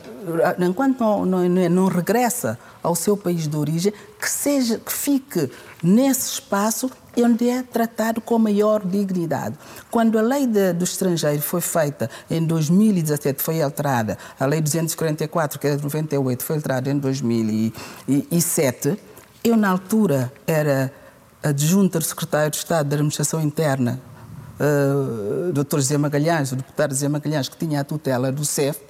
[0.65, 5.51] enquanto não, não, não, regressa ao seu país de origem, que, seja, que fique
[5.83, 9.57] nesse espaço onde é tratado com maior dignidade.
[9.91, 15.59] Quando a lei de, do estrangeiro foi feita em 2017, foi alterada, a lei 244,
[15.59, 18.99] que é de 98, foi alterada em 2007,
[19.45, 20.93] eu, na altura, era
[21.43, 24.01] adjunta do secretário de Estado da Administração Interna,
[24.59, 25.77] uh, Dr.
[25.77, 28.81] José Magalhães, o deputado José Magalhães, que tinha a tutela do CEF.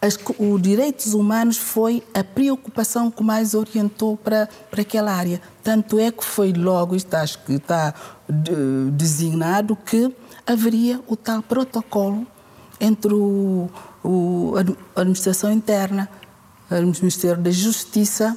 [0.00, 5.40] As, os direitos humanos foi a preocupação que mais orientou para, para aquela área.
[5.62, 7.94] Tanto é que foi logo, está, está
[8.28, 10.14] de, designado, que
[10.46, 12.26] haveria o tal protocolo
[12.78, 13.70] entre o,
[14.04, 14.54] o,
[14.94, 16.08] a administração interna,
[16.70, 18.36] o Ministério da Justiça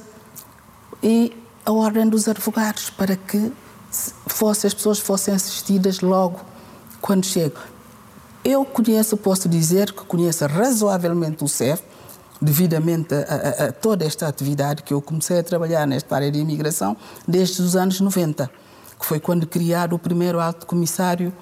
[1.02, 1.32] e
[1.64, 3.52] a ordem dos advogados para que
[4.26, 6.40] fosse, as pessoas fossem assistidas logo
[7.00, 7.62] quando chegam.
[8.44, 11.82] Eu conheço, posso dizer que conheço razoavelmente o CEF,
[12.40, 16.38] devidamente a, a, a, toda esta atividade que eu comecei a trabalhar nesta área de
[16.38, 16.96] imigração
[17.28, 18.50] desde os anos 90,
[18.98, 21.32] que foi quando criado o primeiro alto comissário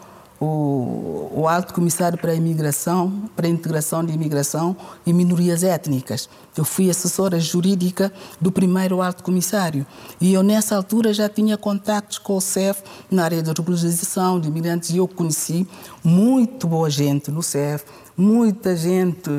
[0.40, 6.28] o, o Alto Comissário para a Imigração, para a Integração de Imigração e Minorias Étnicas.
[6.56, 9.86] Eu fui assessora jurídica do primeiro Alto Comissário
[10.20, 14.48] e eu nessa altura já tinha contactos com o CEF na área da regularização de
[14.48, 15.66] imigrantes e eu conheci
[16.04, 17.84] muito boa gente no CEF,
[18.16, 19.30] muita gente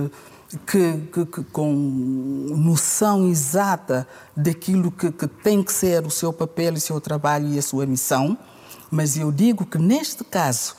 [0.66, 6.74] que, que, que, com noção exata daquilo que, que, tem que ser o seu papel,
[6.74, 8.38] o seu trabalho e a sua missão.
[8.90, 10.76] Mas eu digo que neste caso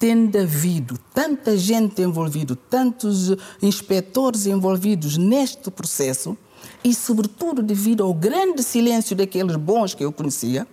[0.00, 6.36] tendo havido tanta gente envolvida, tantos inspectores envolvidos neste processo,
[6.82, 10.66] e sobretudo devido ao grande silêncio daqueles bons que eu conhecia,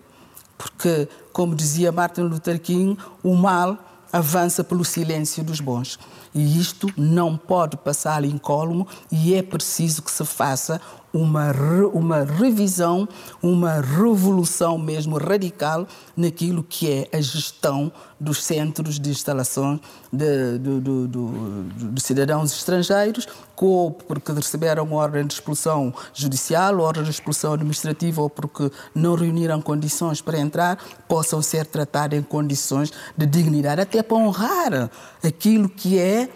[0.58, 3.78] porque, como dizia Martin Luther King, o mal
[4.14, 6.00] avança pelo silêncio dos bons.
[6.34, 10.80] E isto não pode passar incólume e é preciso que se faça
[11.18, 11.52] uma,
[11.94, 13.08] uma revisão,
[13.42, 19.80] uma revolução mesmo radical naquilo que é a gestão dos centros de instalação
[20.12, 27.12] de, de, de, de cidadãos estrangeiros, ou porque receberam ordem de expulsão judicial, ordem de
[27.12, 33.26] expulsão administrativa, ou porque não reuniram condições para entrar, possam ser tratados em condições de
[33.26, 34.90] dignidade, até para honrar
[35.24, 36.30] aquilo que é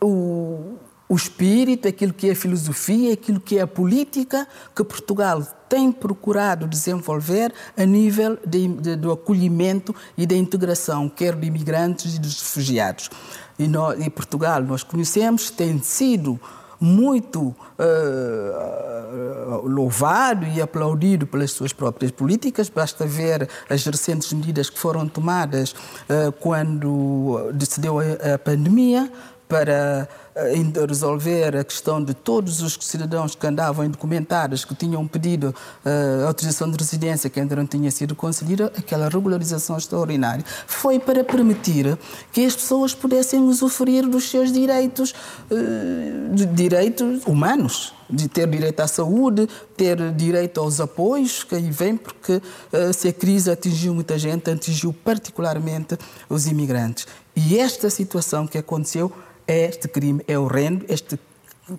[0.00, 0.76] o
[1.12, 6.66] o espírito, aquilo que é filosofia, aquilo que é a política que Portugal tem procurado
[6.66, 12.40] desenvolver a nível de, de, do acolhimento e da integração, quer de imigrantes e dos
[12.40, 13.10] refugiados.
[13.58, 16.40] E em Portugal, nós conhecemos, tem sido
[16.80, 22.70] muito uh, louvado e aplaudido pelas suas próprias políticas.
[22.70, 28.04] Basta ver as recentes medidas que foram tomadas uh, quando decidiu a,
[28.34, 29.12] a pandemia
[29.46, 35.54] para resolver a questão de todos os cidadãos que andavam indocumentados, que tinham pedido
[35.84, 41.22] uh, autorização de residência, que ainda não tinha sido concedida, aquela regularização extraordinária, foi para
[41.22, 41.98] permitir
[42.32, 45.14] que as pessoas pudessem usufruir dos seus direitos,
[45.50, 51.96] uh, direitos humanos de ter direito à saúde, ter direito aos apoios que aí vem,
[51.96, 57.06] porque uh, se a crise atingiu muita gente, atingiu particularmente os imigrantes.
[57.34, 59.10] E esta situação que aconteceu
[59.46, 61.18] este crime é horrendo, este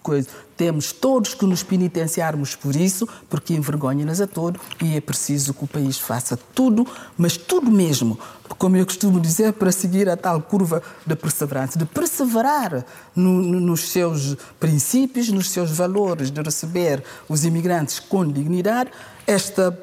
[0.02, 0.30] coisa.
[0.56, 5.64] Temos todos que nos penitenciarmos por isso, porque envergonha-nos a todos e é preciso que
[5.64, 6.88] o país faça tudo,
[7.18, 8.18] mas tudo mesmo,
[8.58, 12.86] como eu costumo dizer, para seguir a tal curva de perseverança, de perseverar
[13.16, 18.92] no, no, nos seus princípios, nos seus valores, de receber os imigrantes com dignidade.
[19.28, 19.78] Esta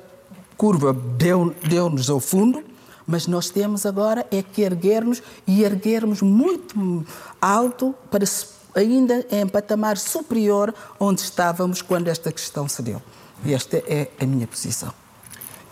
[0.57, 2.62] curva deu-nos deu ao fundo,
[3.11, 7.05] mas nós temos agora é que erguermos e erguermos muito
[7.43, 8.25] alto para
[8.73, 13.03] ainda em patamar superior onde estávamos quando esta questão se deu.
[13.45, 14.95] E esta é a minha posição.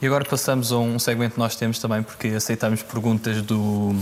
[0.03, 3.95] E agora passamos a um segmento que nós temos também, porque aceitamos perguntas do,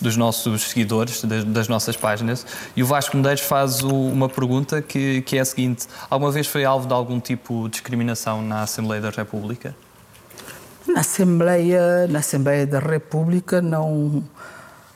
[0.00, 2.46] dos nossos seguidores, das, das, nossas páginas.
[2.74, 6.46] E o Vasco Medeiros faz o, uma pergunta que, que é a seguinte: Alguma vez
[6.46, 9.74] foi alvo de algum tipo de discriminação na Assembleia da República?
[10.88, 14.24] Na Assembleia, na Assembleia da República não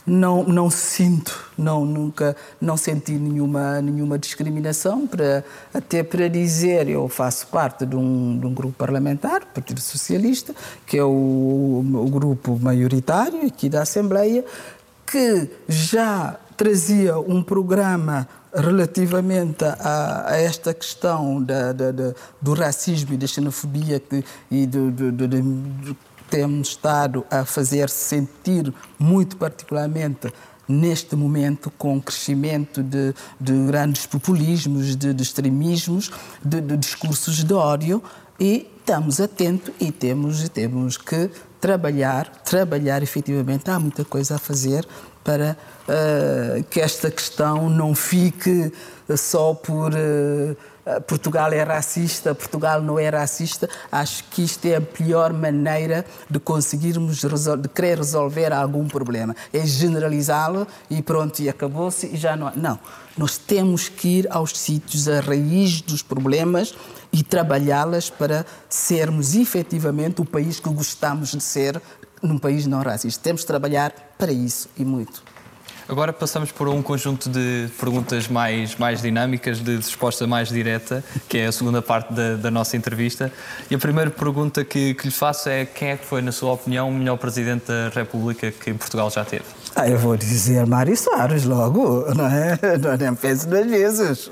[0.04, 7.08] não não sinto, não nunca não senti nenhuma nenhuma discriminação para até para dizer eu
[7.08, 10.54] faço parte de um, de um grupo parlamentar, Partido Socialista,
[10.86, 14.44] que é o, o grupo maioritário aqui da Assembleia,
[15.06, 23.14] que já trazia um programa relativamente a, a, esta questão da, da, da, do racismo
[23.14, 25.96] e da xenofobia que, e do, do, do, do
[26.30, 30.32] temos estado a fazer sentir muito particularmente
[30.68, 36.12] neste momento com o crescimento de, de grandes populismos, de, de extremismos,
[36.44, 38.00] de, de, discursos de ódio
[38.38, 41.28] e estamos atentos e temos, temos que
[41.62, 44.84] trabalhar, trabalhar efetivamente, há muita coisa a fazer
[45.22, 45.56] para
[45.86, 48.72] uh, que esta questão não fique
[49.16, 50.56] só por uh,
[51.06, 53.68] Portugal é racista, Portugal não é racista.
[53.90, 59.34] Acho que isto é a pior maneira de conseguirmos de querer resolver algum problema.
[59.52, 62.52] É generalizá-lo e pronto, e acabou-se e já não.
[62.56, 62.78] Não.
[63.16, 66.74] Nós temos que ir aos sítios, à raiz dos problemas
[67.12, 71.80] e trabalhá-las para sermos efetivamente o país que gostamos de ser
[72.22, 73.22] num país não racista.
[73.22, 75.22] Temos de trabalhar para isso e muito.
[75.88, 81.38] Agora passamos por um conjunto de perguntas mais, mais dinâmicas, de resposta mais direta, que
[81.38, 83.32] é a segunda parte da, da nossa entrevista.
[83.70, 86.52] E a primeira pergunta que, que lhe faço é quem é que foi, na sua
[86.52, 89.44] opinião, o melhor Presidente da República que Portugal já teve?
[89.74, 92.58] Ah, eu vou dizer Mário Soares logo, não é?
[92.78, 94.30] Não nem penso duas vezes.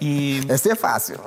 [0.00, 1.18] E, Essa é fácil.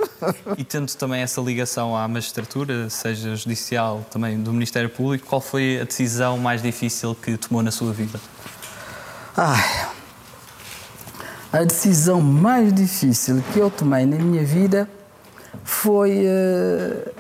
[0.58, 5.80] E tendo também essa ligação à magistratura, seja judicial, também do Ministério Público, qual foi
[5.82, 8.20] a decisão mais difícil que tomou na sua vida?
[9.38, 9.92] A
[11.66, 14.90] decisão mais difícil que eu tomei na minha vida
[15.62, 17.12] foi uh,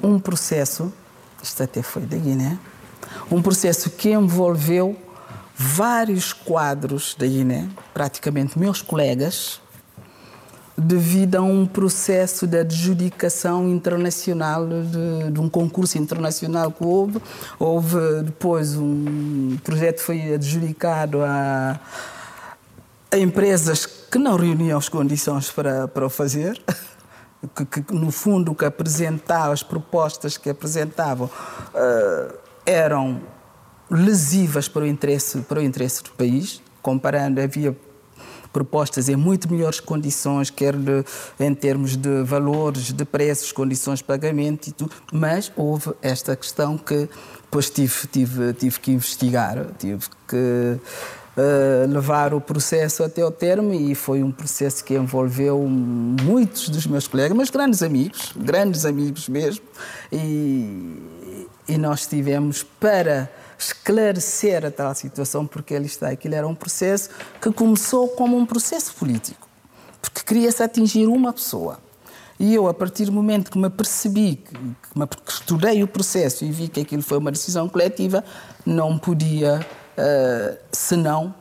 [0.00, 0.92] um processo,
[1.42, 2.56] isto até foi da Guiné,
[3.28, 4.96] um processo que envolveu
[5.56, 9.60] vários quadros da Guiné, praticamente meus colegas,
[10.78, 17.20] devido a um processo de adjudicação internacional de, de, um concurso internacional que houve.
[17.58, 21.80] Houve depois um projeto foi adjudicado a,
[23.10, 26.60] a empresas que não reuniam as condições para, para o fazer.
[27.54, 32.34] Que, que, no fundo, que apresentavam, as propostas que apresentavam uh,
[32.66, 33.20] eram
[33.88, 37.76] lesivas para o interesse para o interesse do país comparando havia
[38.52, 41.04] propostas em muito melhores condições, quer de,
[41.38, 46.76] em termos de valores, de preços, condições de pagamento e tudo, mas houve esta questão
[46.76, 47.08] que
[47.42, 50.78] depois tive, tive, tive que investigar, tive que
[51.38, 56.84] Uh, levar o processo até o termo e foi um processo que envolveu muitos dos
[56.84, 59.64] meus colegas, mas grandes amigos, grandes amigos mesmo,
[60.10, 61.00] e,
[61.68, 67.10] e nós tivemos para esclarecer a tal situação, porque ele está aquilo era um processo
[67.40, 69.48] que começou como um processo político,
[70.00, 71.78] porque queria-se atingir uma pessoa.
[72.38, 76.52] E eu, a partir do momento que me percebi, que, que estudei o processo e
[76.52, 78.24] vi que aquilo foi uma decisão coletiva,
[78.64, 81.34] não podia, uh, senão,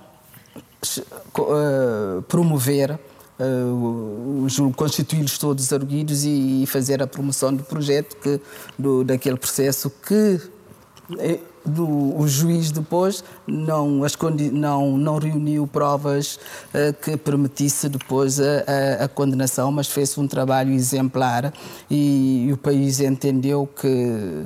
[1.37, 2.99] uh, promover
[3.39, 8.41] uh, constituí-los todos arguidos e, e, fazer a promoção do projeto que,
[8.77, 10.41] do, daquele processo que
[11.67, 14.17] do, o juiz depois não, as,
[14.51, 16.39] não, não reuniu provas
[16.73, 18.43] uh, que permitisse depois a,
[19.01, 21.53] a, a condenação, mas fez um trabalho exemplar
[21.89, 24.45] e, e o país entendeu que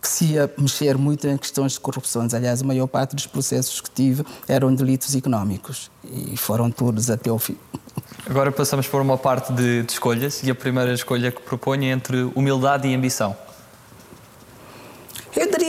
[0.00, 2.26] que se ia mexer muito em questões de corrupção.
[2.32, 7.28] Aliás, a maior parte dos processos que tive eram delitos económicos e foram todos até
[7.28, 7.56] ao fim.
[8.26, 11.88] Agora passamos por uma parte de, de escolhas e a primeira escolha que proponho é
[11.88, 13.36] entre humildade e ambição.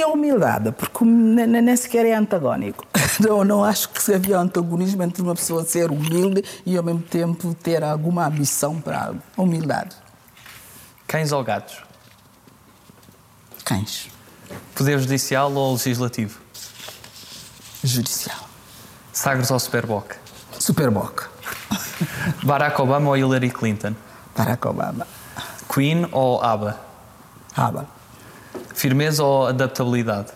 [0.01, 2.85] Eu diria humildade, porque nem sequer é antagónico.
[3.19, 7.53] Não, não acho que havia antagonismo entre uma pessoa ser humilde e ao mesmo tempo
[7.53, 9.21] ter alguma ambição para algo.
[9.37, 9.95] Humildade.
[11.05, 11.83] Cães ou gatos?
[13.63, 14.09] Cães.
[14.73, 16.39] Poder judicial ou legislativo?
[17.83, 18.49] Judicial.
[19.11, 20.15] Sagres ou Superboc?
[20.57, 21.29] Superboc.
[22.43, 23.93] Barack Obama ou Hillary Clinton?
[24.35, 25.05] Barack Obama.
[25.71, 26.79] Queen ou ABBA?
[27.55, 28.00] ABBA.
[28.73, 30.31] Firmeza ou adaptabilidade?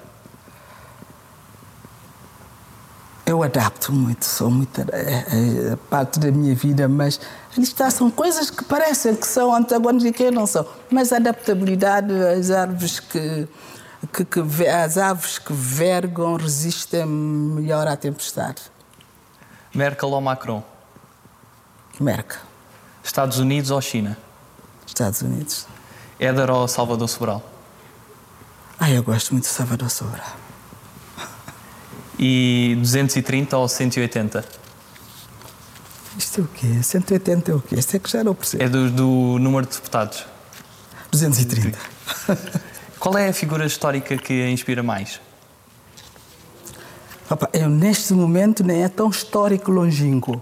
[3.25, 4.81] Eu adapto muito, sou muito.
[4.91, 7.19] É, é parte da minha vida, mas
[7.57, 10.65] está, são coisas que parecem que são antagônicas e que não são.
[10.91, 13.47] Mas a adaptabilidade, as árvores que,
[14.13, 18.61] que, que, as aves que vergam resistem melhor à tempestade.
[19.73, 20.63] Merkel ou Macron?
[21.99, 22.39] Merkel.
[23.03, 24.15] Estados Unidos ou China?
[24.85, 25.65] Estados Unidos.
[26.19, 27.54] Éder ou Salvador Sobral?
[28.79, 30.35] Ah, eu gosto muito de Salvador Sobral.
[32.19, 34.45] E 230 ou 180?
[36.17, 36.83] Isto é o quê?
[36.83, 37.75] 180 é o quê?
[37.75, 38.63] Isto é que já não percebo.
[38.63, 40.25] É do, do número de deputados.
[41.11, 41.77] 230.
[42.99, 45.19] Qual é a figura histórica que a inspira mais?
[47.27, 50.41] Papa, eu neste momento nem é tão histórico longínquo.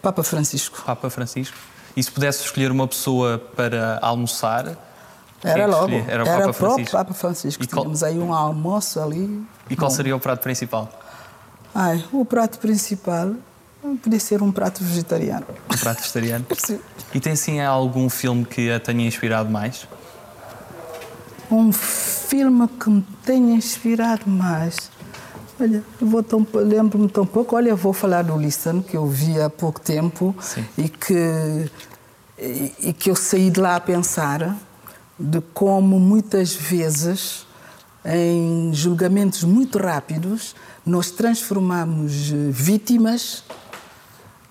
[0.00, 0.82] Papa Francisco.
[0.84, 1.56] Papa Francisco.
[1.96, 4.76] E se pudesse escolher uma pessoa para almoçar,
[5.42, 5.92] era logo.
[5.92, 6.96] Era o Era Papa próprio Francisco.
[6.96, 7.62] Papa Francisco.
[7.64, 9.44] E qual- Tínhamos aí um almoço ali.
[9.68, 9.96] E qual Bom.
[9.96, 10.88] seria o prato principal?
[11.74, 13.32] Ai, o prato principal
[14.02, 15.46] podia ser um prato vegetariano.
[15.72, 16.46] Um prato vegetariano?
[16.58, 16.78] Sim.
[17.14, 19.86] E tem sim algum filme que a tenha inspirado mais?
[21.50, 24.90] Um filme que me tenha inspirado mais.
[25.60, 27.56] Olha, eu vou tão, lembro-me tão pouco.
[27.56, 30.64] Olha, vou falar do Listen, que eu vi há pouco tempo Sim.
[30.78, 31.70] e que,
[32.38, 34.56] e, e que eu saí de lá a pensar
[35.22, 37.46] de como muitas vezes,
[38.04, 40.54] em julgamentos muito rápidos,
[40.84, 43.44] nós transformamos eh, vítimas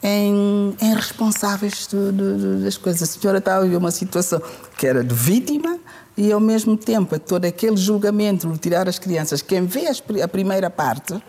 [0.01, 3.03] em, em responsáveis de- de- das coisas.
[3.03, 4.41] A senhora estava a viver uma situação
[4.77, 5.77] que era de vítima
[6.17, 9.41] e, ao mesmo tempo, todo aquele julgamento tirar as crianças.
[9.41, 9.85] Quem vê
[10.23, 11.21] a primeira parte,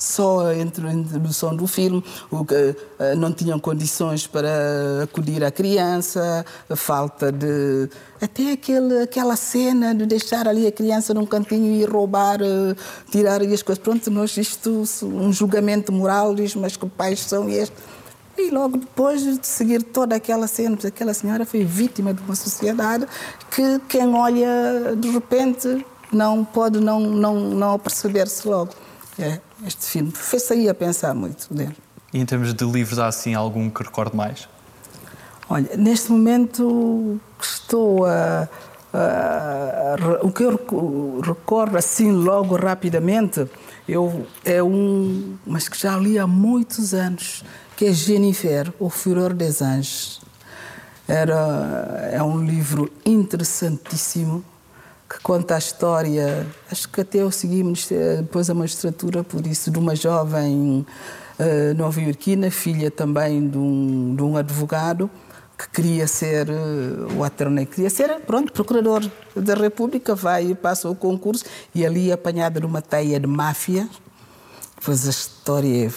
[0.00, 2.02] só a introdução do filme,
[2.98, 7.88] eh, não tinham condições para acudir à criança, a falta de.
[8.20, 12.74] Até aquele, aquela cena de deixar ali a criança num cantinho e roubar, eh,
[13.10, 13.82] tirar as coisas.
[13.82, 17.78] Pronto, nós, isto, um julgamento moral, diz, mas que pais são estes?
[18.38, 23.06] E logo depois de seguir toda aquela cena, aquela senhora foi vítima de uma sociedade
[23.50, 28.72] que quem olha de repente não pode não, não, não perceber-se logo.
[29.20, 31.76] É, este filme fez sair a pensar muito dele.
[32.12, 34.48] E em termos de livros, há assim algum que recorde mais?
[35.48, 38.48] Olha, neste momento estou a,
[40.22, 43.46] o que eu reco- recordo assim logo rapidamente
[43.88, 47.44] eu, é um, mas que já li há muitos anos,
[47.76, 50.20] que é Jennifer, O Furor des Anjos.
[51.08, 54.44] Era, é um livro interessantíssimo
[55.10, 57.64] que conta a história, acho que até eu segui
[58.18, 60.86] depois a magistratura por isso, de uma jovem
[61.36, 65.10] eh, nova-iorquina, filha também de um, de um advogado,
[65.58, 69.02] que queria ser, eh, o attorney, queria ser, pronto, procurador
[69.34, 71.44] da República, vai e passa o concurso
[71.74, 73.88] e ali apanhada numa teia de máfia,
[74.78, 75.92] depois a história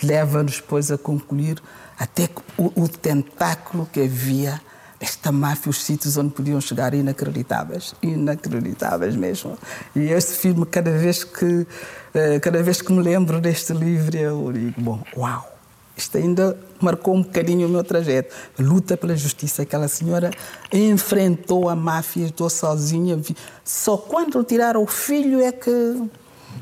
[0.00, 1.60] leva-nos depois a concluir
[1.98, 4.60] até o, o tentáculo que havia
[5.04, 9.58] desta máfia, os sítios onde podiam chegar inacreditáveis, inacreditáveis mesmo.
[9.94, 11.66] E este filme, cada vez que,
[12.14, 15.46] eh, cada vez que me lembro deste livro, eu digo, bom, uau,
[15.94, 18.34] isto ainda marcou um bocadinho o meu trajeto.
[18.58, 19.62] A luta pela justiça.
[19.62, 20.30] Aquela senhora
[20.72, 23.20] enfrentou a máfia, estou sozinha.
[23.62, 26.02] Só quando tiraram o filho é que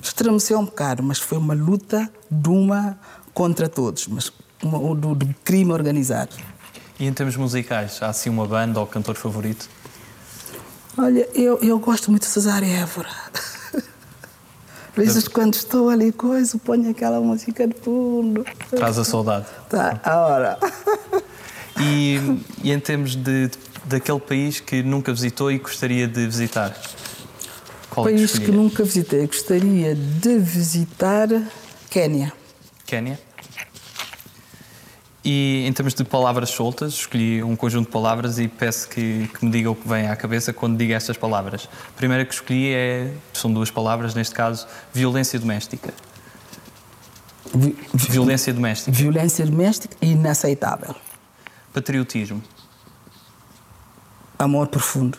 [0.03, 2.99] estremeceu um bocado, mas foi uma luta de uma
[3.33, 4.33] contra todos, mas
[4.63, 6.37] uma, do, do crime organizado.
[7.03, 9.69] E em termos musicais, há assim uma banda ou cantor favorito?
[10.97, 13.09] Olha, eu, eu gosto muito de Cesário Évora.
[14.97, 18.47] Às vezes, quando estou ali, coisa, ponho aquela música de fundo.
[18.71, 19.47] Traz a saudade.
[19.69, 20.59] Tá, a hora.
[21.81, 22.19] E,
[22.63, 23.51] e em termos de,
[23.85, 26.73] daquele país que nunca visitou e gostaria de visitar?
[27.91, 29.27] Qual é país que, que, nunca visitei.
[29.27, 31.29] Gostaria de visitar
[31.91, 32.33] Quénia.
[32.87, 33.19] Quénia.
[35.25, 39.45] E em termos de palavras soltas, escolhi um conjunto de palavras e peço que, que,
[39.45, 41.69] me diga o que vem à cabeça quando diga estas palavras.
[41.89, 45.95] A primeira que escolhi é, são duas palavras, neste caso, violência doméstica.
[47.55, 48.91] Vi, violência doméstica.
[48.91, 50.95] Violência doméstica inaceitável.
[51.73, 52.43] Patriotismo.
[54.37, 55.19] Amor profundo.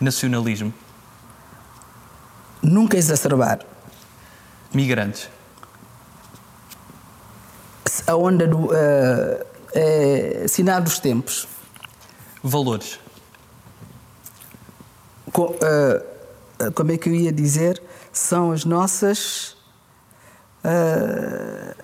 [0.00, 0.74] Nacionalismo.
[2.60, 3.60] Nunca exacerbar.
[4.74, 5.28] Migrantes.
[8.08, 8.68] A onda do.
[8.68, 11.46] Uh, é, sinal dos tempos.
[12.42, 12.98] Valores.
[15.30, 17.82] Co, uh, como é que eu ia dizer?
[18.10, 19.56] São as nossas.
[20.64, 21.74] Uh,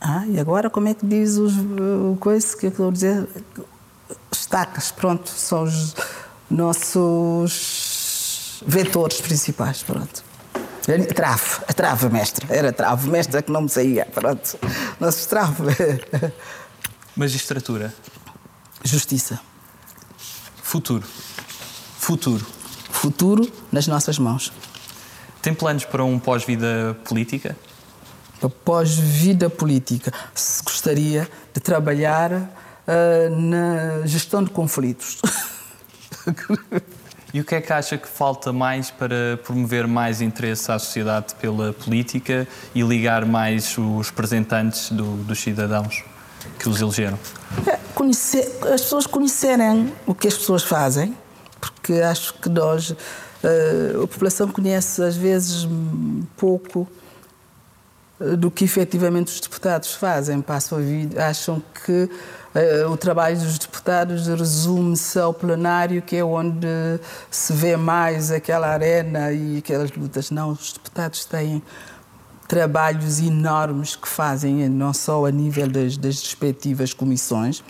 [0.00, 1.54] ah, e agora como é que diz os
[2.20, 3.28] coisas que eu estou a dizer?
[4.30, 5.96] Estacas, pronto, são os
[6.50, 7.94] nossos
[8.66, 10.22] vetores principais, pronto.
[10.84, 12.46] Trave, a trave, mestre.
[12.50, 14.58] Era trave, mestre que não me saía, pronto.
[15.00, 15.64] Nossos trave.
[17.16, 17.94] Magistratura.
[18.82, 19.40] Justiça.
[20.62, 21.04] Futuro.
[21.98, 22.44] Futuro.
[22.90, 24.52] Futuro nas nossas mãos.
[25.40, 27.56] Tem planos para um pós-vida política?
[28.62, 30.12] Pós-vida política.
[30.34, 35.22] Se gostaria de trabalhar uh, na gestão de conflitos.
[37.34, 41.34] E o que é que acha que falta mais para promover mais interesse à sociedade
[41.34, 46.04] pela política e ligar mais os representantes do, dos cidadãos
[46.60, 47.18] que os elegeram?
[47.66, 51.12] É, conhecer, as pessoas conhecerem o que as pessoas fazem,
[51.60, 55.66] porque acho que nós, uh, a população conhece às vezes
[56.36, 56.86] pouco
[58.18, 60.40] do que efetivamente os deputados fazem.
[60.40, 62.08] Passam a vida, acham que
[62.82, 66.66] uh, o trabalho dos deputados resume-se ao plenário, que é onde
[67.30, 70.30] se vê mais aquela arena e aquelas lutas.
[70.30, 71.62] Não, os deputados têm
[72.46, 77.64] trabalhos enormes que fazem, não só a nível das, das respectivas comissões,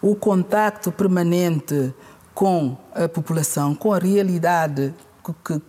[0.00, 1.92] o contacto permanente
[2.32, 4.94] com a população, com a realidade
[5.44, 5.60] que,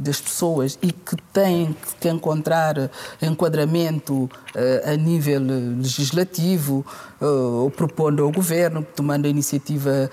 [0.00, 2.90] das pessoas e que têm que encontrar
[3.20, 6.84] enquadramento uh, a nível legislativo,
[7.20, 10.10] uh, ou propondo ao governo, tomando a iniciativa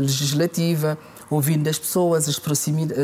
[0.00, 0.98] legislativa,
[1.30, 2.38] ouvindo as pessoas, as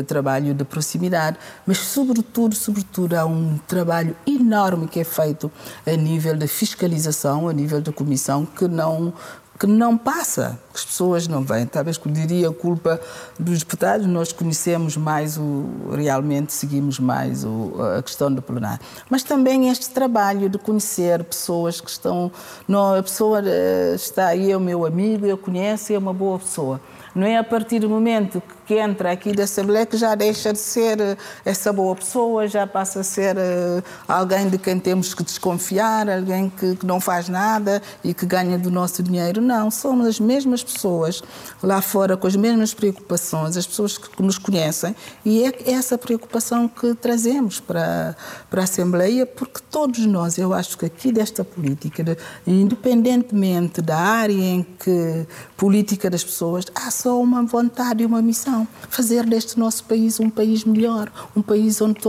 [0.07, 5.51] trabalho de proximidade, mas sobretudo, sobretudo há um trabalho enorme que é feito
[5.85, 9.13] a nível da fiscalização, a nível da comissão, que não
[9.57, 11.65] que não passa, que as pessoas não vêm.
[11.65, 12.99] Talvez que eu diria a culpa
[13.39, 18.79] dos deputados, nós conhecemos mais o, realmente seguimos mais o, a questão do plenário.
[19.09, 22.31] Mas também este trabalho de conhecer pessoas que estão,
[22.67, 26.37] não, a pessoa eh, está aí, é o meu amigo, eu conheço, é uma boa
[26.37, 26.81] pessoa.
[27.13, 30.59] Não é a partir do momento que entra aqui da Assembleia que já deixa de
[30.59, 35.23] ser eh, essa boa pessoa, já passa a ser uh, alguém de quem temos que
[35.23, 39.41] desconfiar, alguém que, que, não faz nada e que ganha do nosso dinheiro.
[39.41, 41.21] Não, somos as mesmas pessoas
[41.61, 46.67] lá fora com as mesmas preocupações, as pessoas que nos conhecem e é essa preocupação
[46.67, 48.15] que trazemos para,
[48.49, 53.97] para a Assembleia, porque todos nós, eu acho que aqui desta política, de, independentemente da
[53.97, 55.25] área em que
[55.57, 58.54] política das pessoas, há só uma vontade e uma missão:
[58.89, 61.99] fazer deste nosso país um país melhor, um país onde,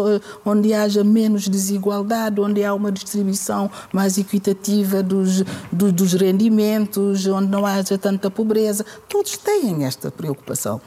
[0.44, 5.42] onde haja menos desigualdade, onde há uma distribuição mais equitativa dos,
[5.72, 8.84] dos, dos rendimentos, onde não haja tanta pobreza.
[9.08, 10.80] Todos têm esta preocupação.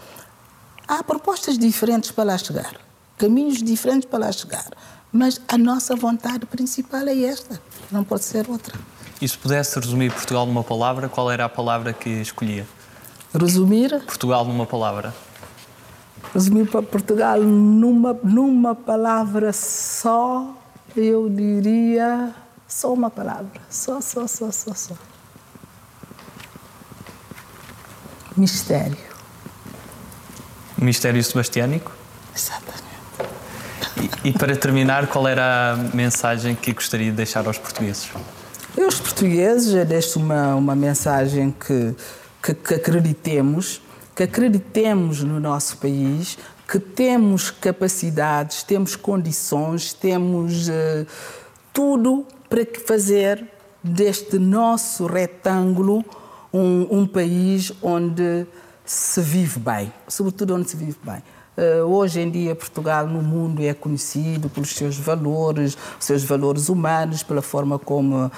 [0.88, 2.74] Há propostas diferentes para lá chegar,
[3.18, 4.70] caminhos diferentes para lá chegar,
[5.12, 8.74] mas a nossa vontade principal é esta, não pode ser outra.
[9.22, 12.66] E se pudesse resumir Portugal numa palavra, qual era a palavra que escolhia?
[13.34, 13.90] Resumir?
[14.06, 15.14] Portugal numa palavra.
[16.34, 20.56] Resumir para Portugal numa, numa palavra só,
[20.96, 22.34] eu diria
[22.68, 23.62] só uma palavra.
[23.70, 24.94] Só, só, só, só, só.
[28.38, 28.98] Mistério.
[30.78, 31.92] Mistério sebastiânico?
[32.36, 32.90] Exatamente.
[34.24, 38.10] E, e para terminar, qual era a mensagem que gostaria de deixar aos portugueses?
[38.78, 41.96] Eu, aos portugueses, eu deixo uma, uma mensagem que
[42.42, 43.82] que, que acreditemos,
[44.20, 51.08] que acreditemos no nosso país, que temos capacidades, temos condições, temos uh,
[51.72, 53.50] tudo para fazer
[53.82, 56.04] deste nosso retângulo
[56.52, 58.46] um, um, país onde
[58.84, 61.24] se vive bem, sobretudo onde se vive bem.
[61.60, 67.22] Uh, hoje em dia, Portugal no mundo é conhecido pelos seus valores, seus valores humanos,
[67.22, 68.32] pela forma como uh,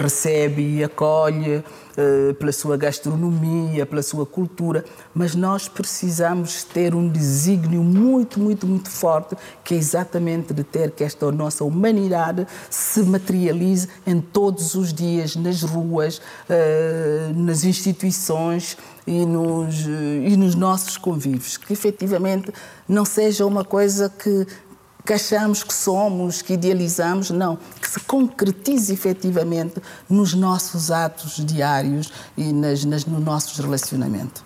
[0.00, 1.62] recebe e acolhe.
[1.96, 4.84] Uh, pela sua gastronomia, pela sua cultura,
[5.14, 10.90] mas nós precisamos ter um desígnio muito, muito, muito forte, que é exatamente de ter
[10.90, 16.20] que esta nossa humanidade se materialize em todos os dias, nas ruas,
[17.36, 18.76] nas instituições,
[19.06, 22.52] e nos, e nos nossos convívios, que efetivamente
[22.88, 24.46] não seja uma coisa que,
[25.04, 32.12] que achamos que somos, que idealizamos, não, que se concretize efetivamente nos nossos atos diários
[32.36, 34.44] e nas, nas, no nosso relacionamento.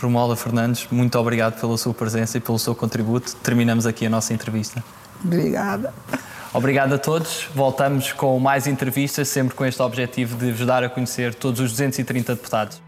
[0.00, 3.34] Romualda Fernandes, muito obrigado pela sua presença e pelo seu contributo.
[3.36, 4.84] Terminamos aqui a nossa entrevista.
[5.24, 5.92] Obrigada.
[6.52, 7.48] Obrigado a todos.
[7.54, 11.72] Voltamos com mais entrevistas, sempre com este objetivo de vos dar a conhecer todos os
[11.72, 12.87] 230 deputados.